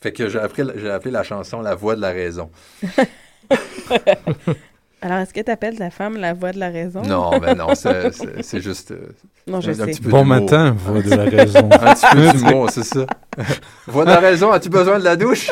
[0.00, 2.50] Fait que j'ai appris- j'ai appelé la chanson La voix de la raison.
[5.04, 7.02] Alors, est-ce que tu appelles ta femme la voix de la raison?
[7.02, 8.92] Non, ben non, c'est- juste.
[8.92, 9.08] euh,
[9.48, 9.86] Non, je un sais.
[9.86, 11.58] petit peu Bon matin, voix de la raison.
[11.72, 13.04] un petit peu d'humour, c'est ça.
[13.88, 15.50] voix de la raison, as-tu besoin de la douche?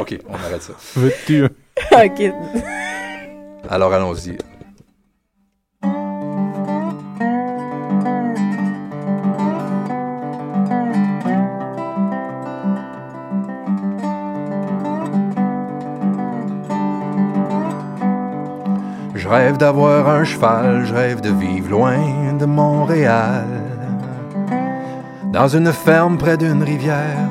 [0.00, 0.72] Ok, on arrête ça.
[0.96, 1.44] Veux-tu?
[1.92, 2.32] ok.
[3.70, 4.36] Alors allons-y.
[19.32, 21.96] Rêve d'avoir un cheval, je rêve de vivre loin
[22.38, 23.46] de Montréal,
[25.32, 27.30] dans une ferme près d'une rivière.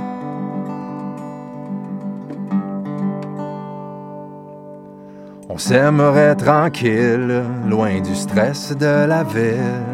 [5.48, 9.86] On s'aimerait tranquille, loin du stress de la ville,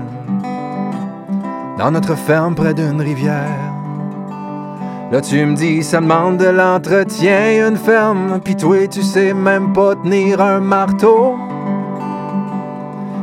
[1.77, 3.73] dans notre ferme près d'une rivière.
[5.11, 9.73] Là tu me dis, ça demande de l'entretien, une ferme, pis toi tu sais même
[9.73, 11.35] pas tenir un marteau.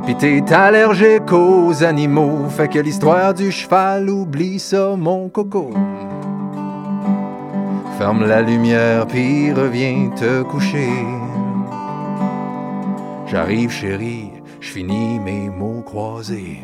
[0.06, 5.70] Pis t'es allergique aux animaux, fait que l'histoire du cheval, oublie ça mon coco.
[7.96, 10.90] Ferme la lumière, puis reviens te coucher.
[13.26, 16.60] J'arrive chérie, je finis mes mots croisés.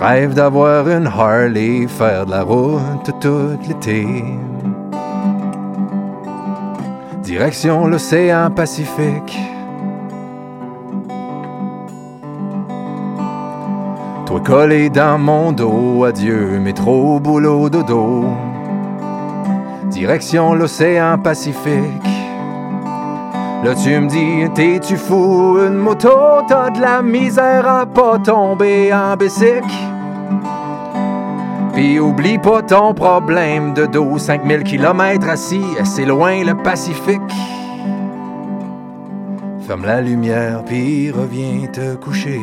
[0.00, 4.24] Rêve d'avoir une Harley, faire de la route tout l'été.
[7.22, 9.38] Direction l'océan Pacifique.
[14.26, 18.24] Toi collé dans mon dos, adieu, métro, boulot, dodo.
[19.90, 22.18] Direction l'océan Pacifique.
[23.64, 28.92] Là tu me dis, t'es-tu fou, une moto, t'as de la misère à pas tomber
[28.94, 29.87] en bicycle.
[31.78, 37.20] Puis oublie pas ton problème de dos, 5000 km assis, c'est loin le Pacifique.
[39.60, 42.40] Ferme la lumière, puis reviens te coucher.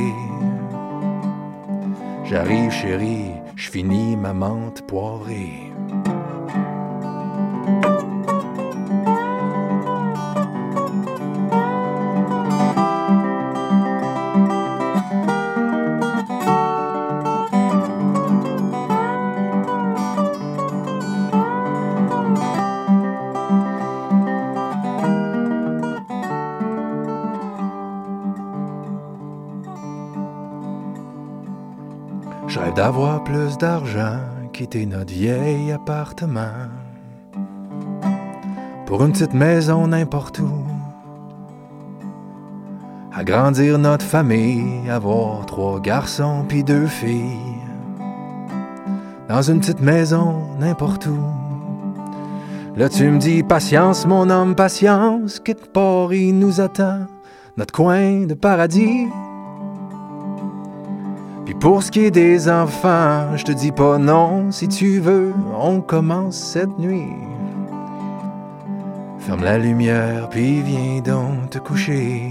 [2.23, 5.74] J'arrive chérie, je finis ma menthe poivrée.
[32.75, 34.19] D'avoir plus d'argent,
[34.51, 36.67] quitter notre vieil appartement.
[38.85, 40.63] Pour une petite maison n'importe où.
[43.13, 47.61] Agrandir notre famille, avoir trois garçons puis deux filles.
[49.29, 51.17] Dans une petite maison n'importe où.
[52.75, 57.07] Là tu me dis patience mon homme, patience, quelque part il nous attend,
[57.55, 59.07] notre coin de paradis.
[61.59, 65.81] Pour ce qui est des enfants, je te dis pas non si tu veux, on
[65.81, 67.13] commence cette nuit.
[69.19, 72.21] Ferme la lumière, puis viens donc te coucher.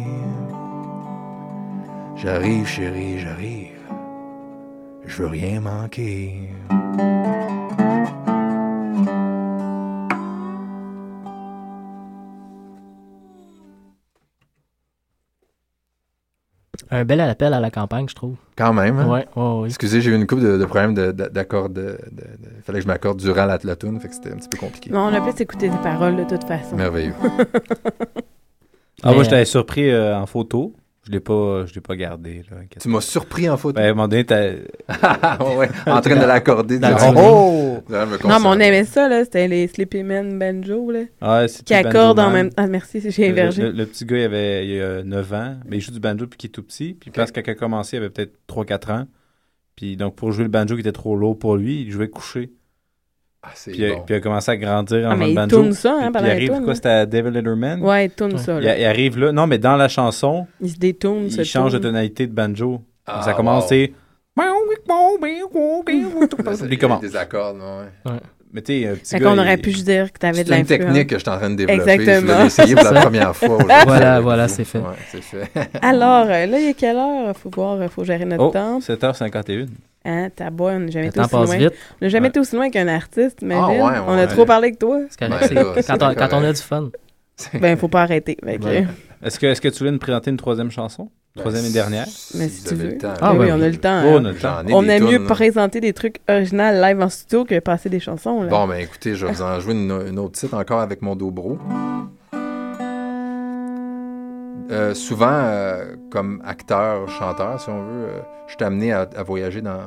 [2.16, 3.74] J'arrive, chérie, j'arrive.
[5.04, 6.50] Je veux rien manquer.
[16.90, 18.36] Un bel appel à la campagne, je trouve.
[18.56, 18.98] Quand même.
[18.98, 19.08] hein?
[19.08, 19.68] Ouais, ouais, ouais.
[19.68, 21.68] Excusez, j'ai eu une couple de, de problèmes de- de- d'accord.
[21.68, 24.32] de- de- de- Il fallait que je m'accorde durant la, la toune, fait que c'était
[24.32, 24.90] un petit peu compliqué.
[24.90, 26.76] Non, on a plus écouté les paroles de toute façon.
[26.76, 27.14] Merveilleux.
[29.02, 30.72] Ah, moi, Mais, je t'avais surpris euh, en photo.
[31.06, 32.42] Je l'ai pas, je l'ai pas gardé.
[32.50, 32.56] Là.
[32.80, 33.74] Tu m'as surpris en photo.
[33.74, 34.52] Ben, à un moment donné, t'as-
[35.56, 36.78] ouais, en train de l'accorder.
[36.78, 37.82] Dans disant, le oh!
[37.88, 39.22] Me Non, mais on aimait ça, là.
[39.24, 41.00] C'était les Sleepy Men Banjo, là.
[41.20, 42.54] Ah, c'est Qui accordent en même temps.
[42.62, 43.62] Ah, merci, j'ai Le, invergé.
[43.64, 46.24] le- le petit gars, il avait il a 9 ans, mais il joue du banjo
[46.24, 46.94] depuis qu'il est tout petit.
[46.98, 49.06] Puis parce qu'il a commencé, il avait peut-être 3-4 ans.
[49.76, 52.52] Puis donc, pour jouer le banjo qui était trop lourd pour lui, il jouait couché.
[53.46, 54.02] Ah, Puis, il a- bon.
[54.06, 55.56] puis il a commencé à grandir en Ah, mais il banjo.
[55.56, 56.74] tourne ça, hein, Puis- il arrive, toune, quoi, là.
[56.74, 57.82] c'était à Devil Letterman?
[57.82, 58.78] Ouais, il tourne ça, Il, là.
[58.78, 59.32] il arrive là.
[59.32, 61.92] Non, mais dans la chanson, Il se détourne, il change de tourne.
[61.92, 62.80] tonalité de banjo.
[63.06, 63.68] Ah, ça commence, wow.
[63.68, 63.92] c'est...
[66.70, 67.00] Il commence.
[67.02, 68.12] Des accords, non, ouais.
[68.54, 70.78] Mais tu sais, qu'on il- aurait pu juste dire que t'avais de C'est une l'influence.
[70.86, 71.90] technique que je suis en train de développer.
[71.90, 72.48] Exactement.
[72.48, 73.58] Je pour la première fois.
[73.84, 74.78] Voilà, voilà, c'est fait.
[74.78, 75.50] Ouais, c'est fait.
[75.82, 77.36] Alors, euh, là, il est quelle heure?
[77.36, 78.78] Faut voir, faut gérer notre Oh, temps.
[78.78, 79.66] 7h51.
[80.04, 81.56] Hein, ta boîte, on n'a jamais été aussi passe loin.
[81.56, 81.72] vite.
[82.00, 82.28] On n'a jamais Ouais.
[82.28, 83.64] été aussi loin qu'un artiste, imagine.
[83.64, 84.26] Ah, ouais, on a ouais.
[84.28, 85.00] trop parlé avec toi.
[85.18, 86.90] Quand, on, quand on a du fun.
[87.54, 88.36] Ben, faut pas arrêter.
[88.36, 88.84] Que-.
[89.26, 91.10] Est-ce que, est-ce que tu voulais nous présenter une troisième chanson?
[91.36, 92.06] Troisième et dernière?
[92.34, 92.90] Mais si tu veux.
[92.90, 93.14] le temps.
[93.20, 93.52] Ah, Ben oui, ouais.
[93.52, 94.02] on a le temps.
[94.04, 94.20] Oh, hein.
[94.20, 94.62] on a le temps.
[94.70, 98.42] On aime mieux présenter des trucs originaux live en studio que passer des chansons.
[98.44, 98.48] Là.
[98.48, 101.16] Bon, ben écoutez, je vais vous en jouer une, une autre titre encore avec mon
[101.16, 101.58] dobro.
[104.70, 109.22] Euh, souvent, euh, comme acteur, chanteur, si on veut, euh, je suis amené à, à
[109.22, 109.80] voyager dans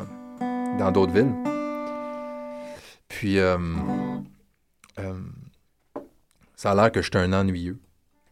[0.77, 1.33] dans d'autres villes.
[3.07, 3.57] Puis, euh,
[4.99, 5.13] euh,
[6.55, 7.79] ça a l'air que je suis un ennuyeux.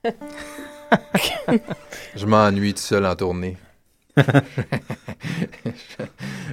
[2.16, 3.58] je m'ennuie tout seul en tournée.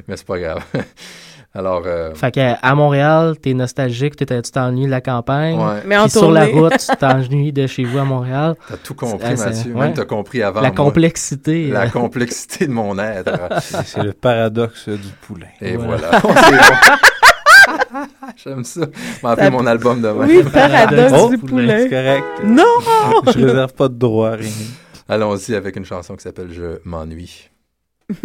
[0.08, 0.64] Mais c'est pas grave.
[1.54, 5.58] Alors, euh, Fait que à Montréal, t'es nostalgique, t'es- tu t'ennuies de la campagne.
[5.58, 5.82] ouais.
[5.84, 6.60] Mais en sur la tournée.
[6.60, 8.54] route, tu t'ennuies de chez vous à Montréal.
[8.68, 9.72] T'as tout compris, Ah, c'est- Mathieu.
[9.74, 9.80] ouais.
[9.80, 10.76] Même t'as compris avant la moi.
[10.76, 11.68] complexité.
[11.68, 13.38] La euh, complexité de mon être.
[13.84, 15.46] C'est le paradoxe du poulain.
[15.60, 16.18] Et Voilà.
[16.22, 16.40] voilà.
[17.92, 18.08] C'est.
[18.44, 18.86] J'aime ça.
[19.20, 20.26] Je m'en mon album demain.
[20.26, 21.88] Oui, paradoxe Oh, du C'est poulet.
[21.88, 22.24] correct.
[22.44, 22.64] Non!
[23.26, 24.50] Je réserve pas de droit à rien.
[25.08, 27.50] Allons-y avec une chanson qui s'appelle Je m'ennuie.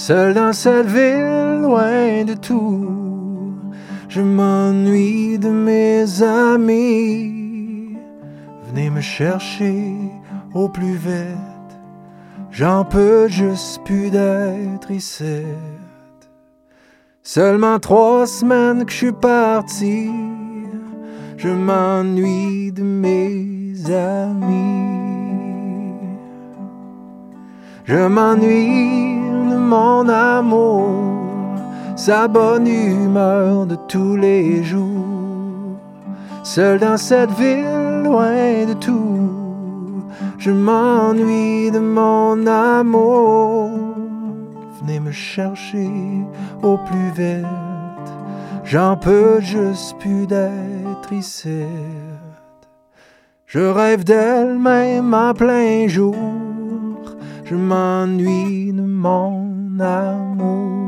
[0.00, 3.52] Seul dans cette ville, loin de tout,
[4.08, 7.98] je m'ennuie de mes amis.
[8.66, 9.84] Venez me chercher
[10.54, 11.72] au plus vite,
[12.50, 15.42] j'en peux juste plus d'être ici.
[17.22, 20.10] Seulement trois semaines que je suis parti.
[21.36, 24.80] Je m'ennuie de mes amis.
[27.84, 29.09] Je m'ennuie
[29.70, 30.88] mon amour,
[31.94, 35.78] sa bonne humeur de tous les jours.
[36.42, 40.02] Seul dans cette ville, loin de tout,
[40.38, 43.70] je m'ennuie de mon amour.
[44.80, 45.90] Venez me chercher
[46.62, 48.08] au plus vite.
[48.64, 51.64] J'en peux juste plus d'être ici.
[53.46, 56.16] Je rêve d'elle même en plein jour.
[57.44, 59.49] Je m'ennuie de mon
[59.82, 60.79] amour.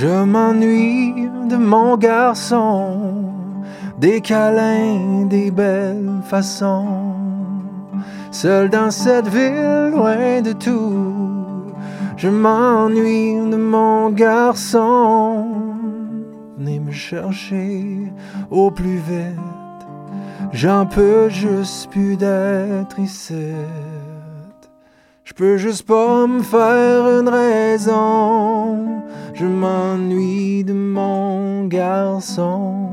[0.00, 3.32] Je m'ennuie de mon garçon,
[3.98, 7.16] des câlins, des belles façons.
[8.30, 11.72] Seul dans cette ville, loin de tout,
[12.16, 15.48] je m'ennuie de mon garçon.
[16.56, 18.12] Venez me chercher
[18.52, 19.82] au plus vite,
[20.52, 23.50] j'en peux juste plus d'être ici.
[25.38, 29.04] Je peux juste pas me faire une raison.
[29.34, 32.88] Je m'ennuie de mon garçon.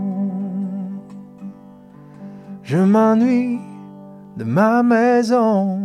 [2.62, 3.58] Je m'ennuie
[4.38, 5.80] de ma maison.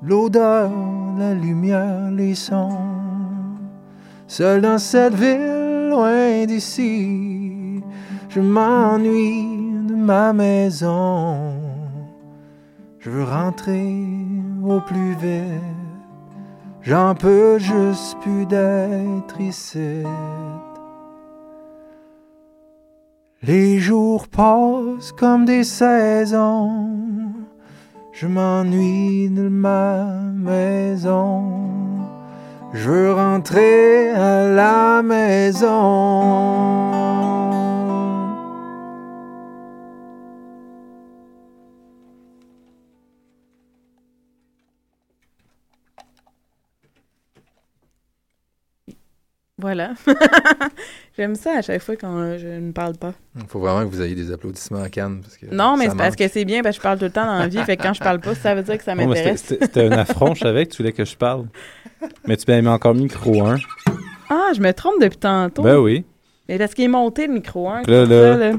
[0.00, 0.70] L'odeur,
[1.18, 2.78] la lumière, les sons.
[4.26, 7.82] Seul dans cette ville, loin d'ici.
[8.30, 11.52] Je m'ennuie de ma maison.
[12.98, 14.23] Je veux rentrer
[14.68, 15.62] au plus vite.
[16.82, 20.02] J'en peux juste plus d'être ici.
[23.42, 26.90] Les jours passent comme des saisons.
[28.12, 30.04] Je m'ennuie de ma
[30.34, 31.44] maison.
[32.72, 35.70] Je veux rentrer à la maison.
[49.64, 49.92] Voilà.
[51.16, 53.14] J'aime ça à chaque fois quand euh, je ne parle pas.
[53.34, 55.22] Il faut vraiment que vous ayez des applaudissements à Cannes.
[55.22, 57.10] Parce que Non, mais c'est parce que c'est bien, parce que je parle tout le
[57.10, 57.56] temps dans la vie.
[57.64, 59.42] fait que quand je parle pas, ça veut dire que ça m'intéresse.
[59.42, 61.46] C'était c'était un affront, je savais que tu voulais que je parle.
[62.26, 63.56] Mais tu mis encore micro 1.
[64.28, 65.62] Ah, je me trompe depuis tantôt.
[65.62, 66.04] Ben oui.
[66.46, 67.84] Mais parce qu'il est monté le micro 1.
[67.86, 68.52] Là, là.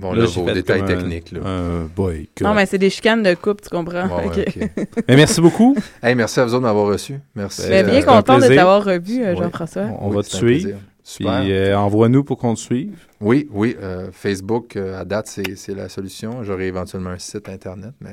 [0.00, 1.40] Bon, là, j'ai vos détails un- techniques, là.
[1.44, 2.28] Un boy.
[2.40, 4.08] Non, mais c'est des chicanes de couple, tu comprends?
[5.08, 5.76] Mais merci beaucoup.
[6.02, 7.18] Hey, merci à vous autres de m'avoir reçu.
[7.34, 7.66] Merci.
[7.68, 9.36] Mais bien Euh, content de t'avoir revu, euh, Ouais.
[9.36, 9.86] Jean-François.
[10.00, 10.68] On Oui, va te suivre.
[10.70, 11.42] Puis Super.
[11.44, 12.96] euh, envoie-nous pour qu'on te suive.
[13.20, 13.76] Oui, oui.
[13.82, 16.42] euh, Facebook, euh, à date, c'est la solution.
[16.44, 18.12] J'aurai éventuellement un site Internet, mais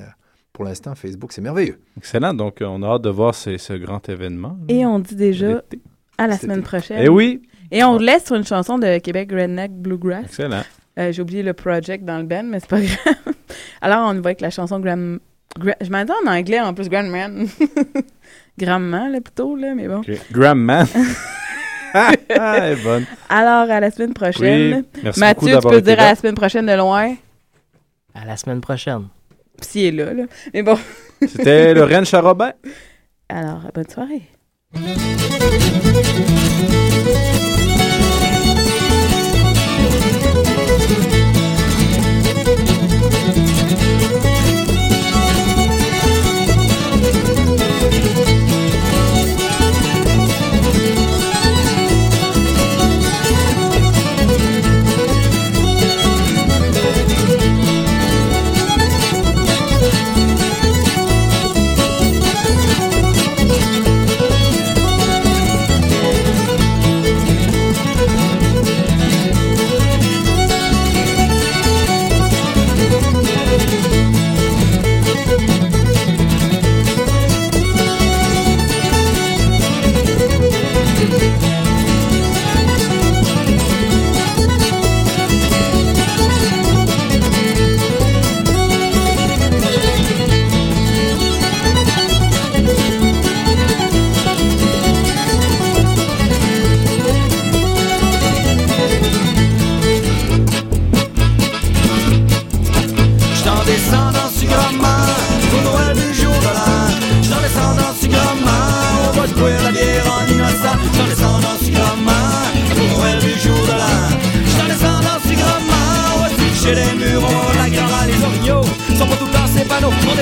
[0.52, 1.80] pour l'instant, Facebook, c'est merveilleux.
[1.98, 2.34] Excellent.
[2.34, 4.58] Donc, on a hâte de voir ce, ce grand événement.
[4.68, 5.62] Et on dit déjà
[6.18, 6.98] à la semaine prochaine.
[7.02, 7.44] Eh oui.
[7.72, 10.24] Et on laisse sur une chanson de Québec Redneck Bluegrass.
[10.26, 10.64] Excellent.
[10.98, 13.36] Euh, J'ai oublié le project dans le band, mais c'est pas grave.
[13.82, 15.20] Alors, on y va avec la chanson Gram...
[15.60, 17.48] Gra- Je m'en dis en anglais, en plus, Grandman.
[18.60, 20.00] Grandman, là, plutôt, là, mais bon.
[20.00, 20.10] OK.
[20.32, 20.88] Grandman.
[21.94, 23.06] ah, elle est bonne.
[23.30, 24.84] Alors, à la semaine prochaine.
[24.96, 25.02] Oui.
[25.04, 27.16] Merci beaucoup Mathieu, tu peux été dire à la semaine prochaine de loin.
[28.16, 29.08] À la semaine prochaine.
[29.62, 30.24] Puis s'il est là, là.
[30.54, 30.78] Mais bon.
[31.22, 32.54] C'était le Ren Charobin.
[33.30, 34.24] Alors, bonne soirée.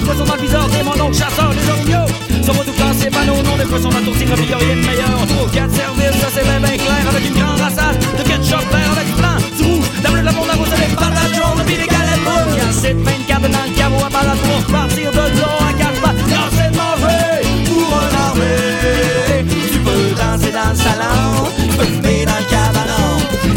[0.05, 2.05] Non des sont dans le viseur Des mon oncle chasseur les orignaux
[2.43, 4.45] Sont pas tout le temps ces panneaux Non des fois sont dans le tourtière Puis
[4.45, 5.09] y'a rien de meilleur.
[5.21, 8.65] On trouve quatre services Ça c'est bien bien clair Avec une grande rassade De ketchup
[8.69, 11.77] vert Avec blanc, du rouge La bleue, la blonde, la rose des patates jaunes Puis
[11.81, 15.11] des galettes brunes Y'a de pain de garde dans le caveau À balade pour repartir
[15.11, 17.25] de là À quatre pattes assez de manger
[17.65, 19.41] Pour un armée.
[19.73, 23.09] Tu peux danser dans le salon Tu peux fumer dans le cabanon.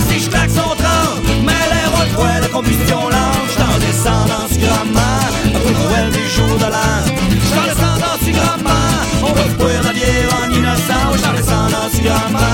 [0.09, 3.38] Si je claque son train Mais l'air au de combustion lente
[6.59, 7.13] dall'anno
[7.49, 8.77] Charlesana si gramma
[9.23, 11.03] On peut courir la bière en innocent.
[11.13, 12.47] Oh, Charlesana si gramma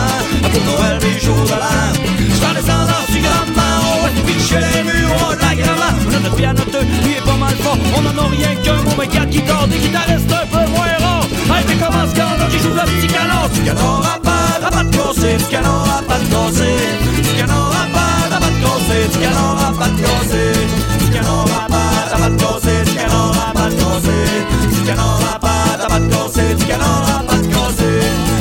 [0.45, 1.93] À tout Noël des jours de l'an.
[2.41, 6.87] Charlesana si gramma On reste fiché les murs, on la gramma On a notre pianoteux,
[7.03, 7.79] lui est pas mal fort.
[7.97, 11.29] On en a rien qu'un, mon mec qui corde Des guitaristes un peu moins rares.
[11.55, 14.61] Hey, mais comment ce qu'on a qui joue la petite canard Tu canard à pas,
[14.61, 16.79] t'as pas de conseil Tu canard à pas de conseil
[17.23, 20.55] Tu canard à pas, t'as pas de conseil Tu canard à pas de conseil
[21.01, 23.64] Tu canard à pas, t'as pas de conseil Tu canard à pas
[23.95, 27.49] casser, si t'en auras pas, t'as pas de casser, si t'en auras pas de.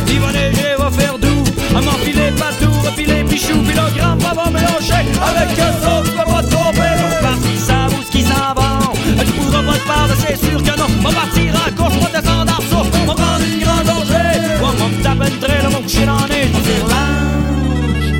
[0.09, 1.43] Il va neiger, va faire doux,
[1.75, 4.15] à m'enfiler partout, refiler puis le grand
[4.51, 6.91] mélanger avec un autre, va pas tromper.
[7.01, 8.53] Donc parti, ça vous ce qui s'en
[9.25, 11.52] tu pourras pas te parler, c'est sûr que non, va partir.